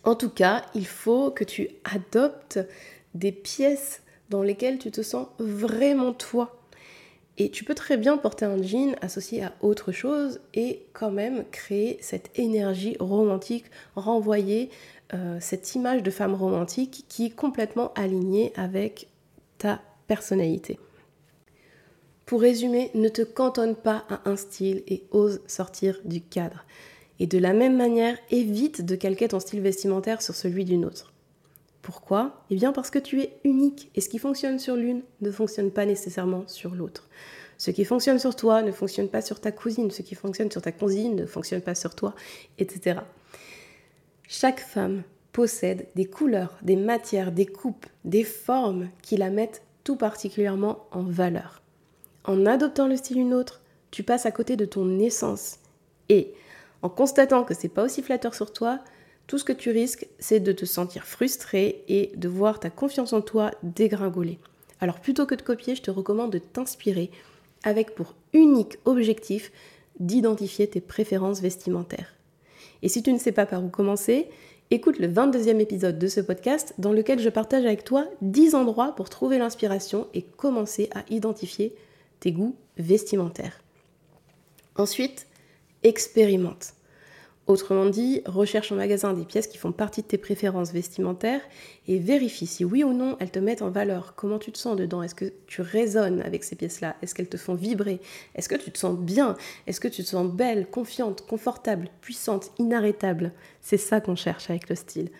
En 0.05 0.15
tout 0.15 0.29
cas, 0.29 0.63
il 0.75 0.85
faut 0.85 1.31
que 1.31 1.43
tu 1.43 1.67
adoptes 1.83 2.59
des 3.15 3.31
pièces 3.31 4.03
dans 4.29 4.43
lesquelles 4.43 4.77
tu 4.77 4.91
te 4.91 5.01
sens 5.01 5.27
vraiment 5.39 6.13
toi. 6.13 6.61
Et 7.37 7.49
tu 7.49 7.63
peux 7.63 7.75
très 7.75 7.97
bien 7.97 8.15
porter 8.15 8.45
un 8.45 8.61
jean 8.61 8.95
associé 9.01 9.43
à 9.43 9.53
autre 9.61 9.91
chose 9.91 10.39
et 10.53 10.85
quand 10.93 11.11
même 11.11 11.43
créer 11.51 11.97
cette 12.01 12.29
énergie 12.39 12.95
romantique, 12.99 13.65
renvoyer 13.95 14.69
euh, 15.13 15.37
cette 15.41 15.75
image 15.75 16.01
de 16.01 16.11
femme 16.11 16.35
romantique 16.35 17.05
qui 17.09 17.25
est 17.25 17.35
complètement 17.35 17.91
alignée 17.95 18.53
avec 18.55 19.07
ta 19.57 19.81
personnalité. 20.07 20.79
Pour 22.25 22.41
résumer, 22.41 22.89
ne 22.93 23.09
te 23.09 23.21
cantonne 23.23 23.75
pas 23.75 24.05
à 24.09 24.29
un 24.29 24.35
style 24.35 24.83
et 24.87 25.03
ose 25.11 25.41
sortir 25.47 25.99
du 26.05 26.21
cadre. 26.21 26.63
Et 27.19 27.27
de 27.27 27.37
la 27.37 27.53
même 27.53 27.77
manière, 27.77 28.17
évite 28.29 28.85
de 28.85 28.95
calquer 28.95 29.27
ton 29.27 29.39
style 29.39 29.61
vestimentaire 29.61 30.21
sur 30.21 30.35
celui 30.35 30.65
d'une 30.65 30.85
autre. 30.85 31.13
Pourquoi? 31.81 32.43
Eh 32.49 32.55
bien 32.55 32.71
parce 32.71 32.89
que 32.89 32.99
tu 32.99 33.21
es 33.21 33.37
unique 33.43 33.91
et 33.95 34.01
ce 34.01 34.09
qui 34.09 34.17
fonctionne 34.17 34.57
sur 34.57 34.75
l'une 34.75 35.03
ne 35.21 35.31
fonctionne 35.31 35.71
pas 35.71 35.85
nécessairement 35.85 36.43
sur 36.47 36.73
l'autre. 36.73 37.07
Ce 37.57 37.71
qui 37.71 37.85
fonctionne 37.85 38.19
sur 38.19 38.35
toi 38.35 38.61
ne 38.63 38.71
fonctionne 38.71 39.07
pas 39.07 39.21
sur 39.21 39.39
ta 39.39 39.51
cousine, 39.51 39.91
ce 39.91 40.01
qui 40.01 40.15
fonctionne 40.15 40.51
sur 40.51 40.61
ta 40.61 40.71
cousine 40.71 41.15
ne 41.15 41.25
fonctionne 41.25 41.61
pas 41.61 41.75
sur 41.75 41.95
toi, 41.95 42.15
etc. 42.57 43.01
Chaque 44.27 44.59
femme 44.59 45.03
possède 45.31 45.87
des 45.95 46.05
couleurs, 46.05 46.57
des 46.63 46.75
matières, 46.75 47.31
des 47.31 47.45
coupes, 47.45 47.85
des 48.03 48.23
formes 48.23 48.89
qui 49.01 49.15
la 49.15 49.29
mettent 49.29 49.61
tout 49.83 49.95
particulièrement 49.95 50.87
en 50.91 51.03
valeur. 51.03 51.61
En 52.23 52.45
adoptant 52.45 52.87
le 52.87 52.97
style 52.97 53.17
d'une 53.17 53.33
autre, 53.33 53.61
tu 53.91 54.03
passes 54.03 54.25
à 54.25 54.31
côté 54.31 54.55
de 54.55 54.65
ton 54.65 54.97
essence. 54.97 55.59
Et 56.09 56.33
en 56.85 56.89
constatant 56.89 57.43
que 57.43 57.55
c'est 57.55 57.67
pas 57.67 57.83
aussi 57.83 58.03
flatteur 58.03 58.35
sur 58.35 58.53
toi, 58.53 58.79
tout 59.25 59.39
ce 59.39 59.43
que 59.43 59.53
tu 59.53 59.71
risques, 59.71 60.07
c'est 60.19 60.39
de 60.39 60.51
te 60.51 60.65
sentir 60.65 61.07
frustré 61.07 61.83
et 61.87 62.11
de 62.15 62.27
voir 62.27 62.59
ta 62.59 62.69
confiance 62.69 63.11
en 63.11 63.21
toi 63.21 63.49
dégringoler. 63.63 64.37
Alors 64.79 64.99
plutôt 64.99 65.25
que 65.25 65.33
de 65.33 65.41
copier, 65.41 65.73
je 65.73 65.81
te 65.81 65.89
recommande 65.89 66.31
de 66.31 66.37
t'inspirer 66.37 67.09
avec 67.63 67.95
pour 67.95 68.13
unique 68.33 68.77
objectif 68.85 69.51
d'identifier 69.99 70.67
tes 70.67 70.79
préférences 70.79 71.41
vestimentaires. 71.41 72.13
Et 72.83 72.87
si 72.87 73.01
tu 73.01 73.11
ne 73.11 73.17
sais 73.17 73.31
pas 73.31 73.47
par 73.47 73.63
où 73.63 73.69
commencer, 73.69 74.29
écoute 74.69 74.99
le 74.99 75.07
22e 75.07 75.59
épisode 75.59 75.97
de 75.97 76.07
ce 76.07 76.21
podcast 76.21 76.75
dans 76.77 76.93
lequel 76.93 77.17
je 77.17 77.29
partage 77.29 77.65
avec 77.65 77.83
toi 77.83 78.05
10 78.21 78.53
endroits 78.53 78.93
pour 78.93 79.09
trouver 79.09 79.39
l'inspiration 79.39 80.05
et 80.13 80.21
commencer 80.21 80.91
à 80.93 81.03
identifier 81.09 81.73
tes 82.19 82.31
goûts 82.31 82.55
vestimentaires. 82.77 83.59
Ensuite, 84.75 85.25
expérimente. 85.81 86.74
Autrement 87.47 87.85
dit, 87.85 88.23
recherche 88.25 88.71
en 88.71 88.75
magasin 88.75 89.13
des 89.13 89.23
pièces 89.23 89.45
qui 89.45 89.59
font 89.59 89.71
partie 89.71 90.01
de 90.01 90.07
tes 90.07 90.17
préférences 90.17 90.71
vestimentaires 90.71 91.41
et 91.87 91.99
vérifie 91.99 92.47
si 92.47 92.65
oui 92.65 92.83
ou 92.83 92.91
non 92.91 93.17
elles 93.19 93.29
te 93.29 93.37
mettent 93.37 93.61
en 93.61 93.69
valeur. 93.69 94.15
Comment 94.15 94.39
tu 94.39 94.51
te 94.51 94.57
sens 94.57 94.75
dedans? 94.75 95.03
Est-ce 95.03 95.13
que 95.13 95.31
tu 95.45 95.61
résonnes 95.61 96.21
avec 96.23 96.43
ces 96.43 96.55
pièces-là? 96.55 96.95
Est-ce 97.03 97.13
qu'elles 97.13 97.29
te 97.29 97.37
font 97.37 97.53
vibrer? 97.53 98.01
Est-ce 98.33 98.49
que 98.49 98.55
tu 98.55 98.71
te 98.71 98.79
sens 98.79 98.97
bien? 98.97 99.35
Est-ce 99.67 99.79
que 99.79 99.87
tu 99.87 100.03
te 100.03 100.07
sens 100.07 100.27
belle, 100.27 100.65
confiante, 100.67 101.23
confortable, 101.27 101.89
puissante, 102.01 102.49
inarrêtable? 102.57 103.31
C'est 103.61 103.77
ça 103.77 104.01
qu'on 104.01 104.15
cherche 104.15 104.49
avec 104.49 104.67
le 104.67 104.75
style. 104.75 105.11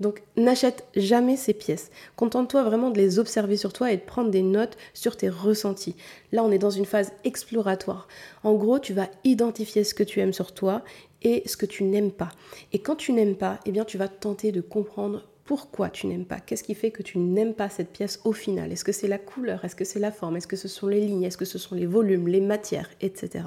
Donc 0.00 0.22
n'achète 0.36 0.84
jamais 0.96 1.36
ces 1.36 1.52
pièces. 1.52 1.90
Contente-toi 2.16 2.64
vraiment 2.64 2.90
de 2.90 2.98
les 2.98 3.18
observer 3.18 3.56
sur 3.56 3.72
toi 3.72 3.92
et 3.92 3.96
de 3.96 4.02
prendre 4.02 4.30
des 4.30 4.42
notes 4.42 4.76
sur 4.94 5.16
tes 5.16 5.28
ressentis. 5.28 5.94
Là, 6.32 6.42
on 6.42 6.50
est 6.50 6.58
dans 6.58 6.70
une 6.70 6.86
phase 6.86 7.12
exploratoire. 7.24 8.08
En 8.42 8.54
gros, 8.54 8.78
tu 8.78 8.94
vas 8.94 9.08
identifier 9.24 9.84
ce 9.84 9.94
que 9.94 10.02
tu 10.02 10.20
aimes 10.20 10.32
sur 10.32 10.52
toi 10.52 10.82
et 11.22 11.42
ce 11.46 11.56
que 11.56 11.66
tu 11.66 11.84
n'aimes 11.84 12.10
pas. 12.10 12.30
Et 12.72 12.80
quand 12.80 12.96
tu 12.96 13.12
n'aimes 13.12 13.36
pas, 13.36 13.60
eh 13.64 13.72
bien 13.72 13.84
tu 13.84 13.98
vas 13.98 14.08
tenter 14.08 14.50
de 14.50 14.60
comprendre 14.60 15.28
pourquoi 15.44 15.90
tu 15.90 16.06
n'aimes 16.06 16.24
pas 16.24 16.40
Qu'est-ce 16.40 16.62
qui 16.64 16.74
fait 16.74 16.90
que 16.90 17.02
tu 17.02 17.18
n'aimes 17.18 17.54
pas 17.54 17.68
cette 17.68 17.90
pièce 17.90 18.20
au 18.24 18.32
final? 18.32 18.72
Est-ce 18.72 18.84
que 18.84 18.92
c'est 18.92 19.08
la 19.08 19.18
couleur? 19.18 19.64
Est-ce 19.64 19.76
que 19.76 19.84
c'est 19.84 19.98
la 19.98 20.12
forme? 20.12 20.36
Est-ce 20.36 20.46
que 20.46 20.56
ce 20.56 20.68
sont 20.68 20.88
les 20.88 21.00
lignes? 21.00 21.24
Est-ce 21.24 21.36
que 21.36 21.44
ce 21.44 21.58
sont 21.58 21.74
les 21.74 21.86
volumes, 21.86 22.28
les 22.28 22.40
matières, 22.40 22.88
etc. 23.00 23.44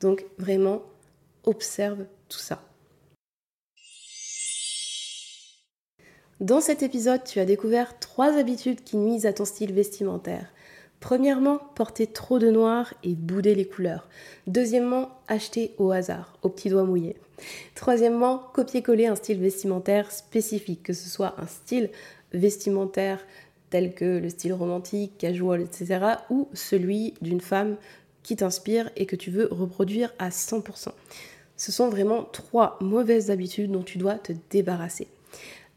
Donc 0.00 0.24
vraiment, 0.38 0.82
observe 1.44 2.06
tout 2.28 2.38
ça. 2.38 2.62
Dans 6.40 6.62
cet 6.62 6.82
épisode, 6.82 7.22
tu 7.22 7.38
as 7.38 7.44
découvert 7.44 7.98
trois 7.98 8.38
habitudes 8.38 8.82
qui 8.82 8.96
nuisent 8.96 9.26
à 9.26 9.34
ton 9.34 9.44
style 9.44 9.74
vestimentaire. 9.74 10.46
Premièrement, 10.98 11.58
porter 11.74 12.06
trop 12.06 12.38
de 12.38 12.50
noir 12.50 12.94
et 13.04 13.14
bouder 13.14 13.54
les 13.54 13.66
couleurs. 13.66 14.08
Deuxièmement, 14.46 15.10
acheter 15.28 15.74
au 15.76 15.90
hasard, 15.90 16.38
au 16.40 16.48
petit 16.48 16.70
doigt 16.70 16.84
mouillé. 16.84 17.16
Troisièmement, 17.74 18.38
copier-coller 18.54 19.06
un 19.06 19.16
style 19.16 19.38
vestimentaire 19.38 20.10
spécifique, 20.10 20.82
que 20.82 20.94
ce 20.94 21.10
soit 21.10 21.34
un 21.36 21.46
style 21.46 21.90
vestimentaire 22.32 23.20
tel 23.68 23.94
que 23.94 24.18
le 24.18 24.30
style 24.30 24.54
romantique, 24.54 25.18
casual, 25.18 25.60
etc., 25.60 26.06
ou 26.30 26.48
celui 26.54 27.12
d'une 27.20 27.42
femme 27.42 27.76
qui 28.22 28.36
t'inspire 28.36 28.90
et 28.96 29.04
que 29.04 29.16
tu 29.16 29.30
veux 29.30 29.48
reproduire 29.50 30.14
à 30.18 30.30
100%. 30.30 30.88
Ce 31.58 31.70
sont 31.70 31.90
vraiment 31.90 32.24
trois 32.24 32.78
mauvaises 32.80 33.30
habitudes 33.30 33.70
dont 33.70 33.82
tu 33.82 33.98
dois 33.98 34.14
te 34.14 34.32
débarrasser. 34.48 35.06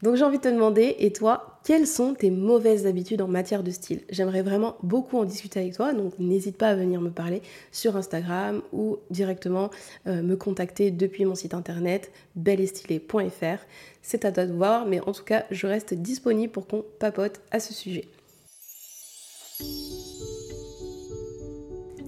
Donc 0.04 0.16
j'ai 0.16 0.22
envie 0.22 0.36
de 0.36 0.42
te 0.42 0.48
demander, 0.48 0.96
et 0.98 1.14
toi, 1.14 1.58
quelles 1.64 1.86
sont 1.86 2.12
tes 2.12 2.30
mauvaises 2.30 2.86
habitudes 2.86 3.22
en 3.22 3.26
matière 3.26 3.62
de 3.62 3.70
style? 3.70 4.02
J'aimerais 4.10 4.42
vraiment 4.42 4.76
beaucoup 4.82 5.16
en 5.16 5.24
discuter 5.24 5.60
avec 5.60 5.72
toi, 5.72 5.94
donc 5.94 6.18
n'hésite 6.18 6.58
pas 6.58 6.68
à 6.68 6.74
venir 6.74 7.00
me 7.00 7.08
parler 7.08 7.40
sur 7.72 7.96
Instagram 7.96 8.60
ou 8.74 8.98
directement 9.08 9.70
euh, 10.06 10.20
me 10.20 10.36
contacter 10.36 10.90
depuis 10.90 11.24
mon 11.24 11.34
site 11.34 11.54
internet 11.54 12.12
belleestylé.fr. 12.36 13.64
C'est 14.02 14.26
à 14.26 14.32
toi 14.32 14.44
de 14.44 14.52
voir, 14.52 14.84
mais 14.84 15.00
en 15.00 15.12
tout 15.12 15.24
cas, 15.24 15.46
je 15.50 15.66
reste 15.66 15.94
disponible 15.94 16.52
pour 16.52 16.66
qu'on 16.66 16.84
papote 16.98 17.40
à 17.50 17.58
ce 17.58 17.72
sujet. 17.72 18.04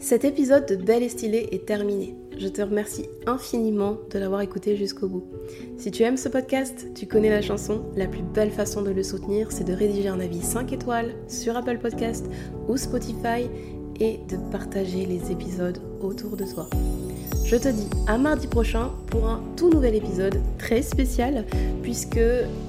Cet 0.01 0.27
épisode 0.27 0.67
de 0.67 0.77
Belle 0.77 1.03
et 1.03 1.09
Stylée 1.09 1.49
est 1.51 1.65
terminé. 1.65 2.15
Je 2.37 2.49
te 2.49 2.63
remercie 2.63 3.09
infiniment 3.27 3.99
de 4.11 4.19
l'avoir 4.19 4.41
écouté 4.41 4.77
jusqu'au 4.77 5.09
bout. 5.09 5.25
Si 5.79 5.91
tu 5.91 6.03
aimes 6.03 6.17
ce 6.17 6.29
podcast, 6.29 6.87
tu 6.95 7.07
connais 7.07 7.31
la 7.31 7.43
chanson, 7.43 7.85
la 7.97 8.07
plus 8.07 8.23
belle 8.23 8.51
façon 8.51 8.83
de 8.83 8.91
le 8.91 9.03
soutenir, 9.03 9.53
c'est 9.53 9.65
de 9.65 9.73
rédiger 9.73 10.09
un 10.09 10.21
avis 10.21 10.43
5 10.43 10.73
étoiles 10.73 11.15
sur 11.29 11.57
Apple 11.57 11.79
Podcast 11.79 12.27
ou 12.69 12.77
Spotify 12.77 13.49
et 14.01 14.21
de 14.29 14.37
partager 14.51 15.07
les 15.07 15.33
épisodes 15.33 15.79
autour 16.01 16.37
de 16.37 16.45
toi. 16.45 16.69
Je 17.45 17.57
te 17.57 17.69
dis 17.69 17.89
à 18.09 18.19
mardi 18.19 18.49
prochain 18.49 18.91
pour 19.07 19.27
un 19.27 19.41
tout 19.57 19.71
nouvel 19.71 19.95
épisode 19.95 20.41
très 20.59 20.83
spécial 20.83 21.45
puisque 21.83 22.19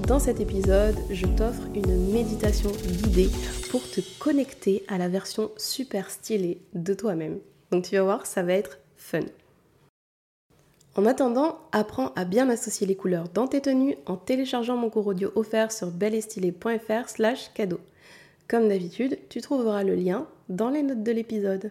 dans 0.06 0.20
cet 0.20 0.40
épisode, 0.40 0.94
je 1.10 1.26
t'offre 1.26 1.66
une 1.74 2.12
méditation 2.12 2.70
guidée 3.02 3.28
pour 3.70 3.82
te 3.90 4.00
connecter 4.20 4.84
à 4.86 4.96
la 4.96 5.08
version 5.08 5.50
super 5.56 6.10
stylée 6.10 6.60
de 6.74 6.94
toi-même. 6.94 7.40
Donc 7.72 7.84
tu 7.84 7.96
vas 7.96 8.04
voir, 8.04 8.24
ça 8.24 8.44
va 8.44 8.52
être 8.52 8.78
fun. 8.96 9.20
En 10.98 11.06
attendant, 11.06 11.60
apprends 11.70 12.12
à 12.16 12.24
bien 12.24 12.50
associer 12.50 12.84
les 12.84 12.96
couleurs 12.96 13.28
dans 13.32 13.46
tes 13.46 13.60
tenues 13.60 13.94
en 14.06 14.16
téléchargeant 14.16 14.76
mon 14.76 14.90
cours 14.90 15.06
audio 15.06 15.30
offert 15.36 15.70
sur 15.70 15.92
belestylé.fr 15.92 17.08
slash 17.08 17.52
cadeau. 17.54 17.78
Comme 18.48 18.68
d'habitude, 18.68 19.16
tu 19.28 19.40
trouveras 19.40 19.84
le 19.84 19.94
lien 19.94 20.26
dans 20.48 20.70
les 20.70 20.82
notes 20.82 21.04
de 21.04 21.12
l'épisode. 21.12 21.70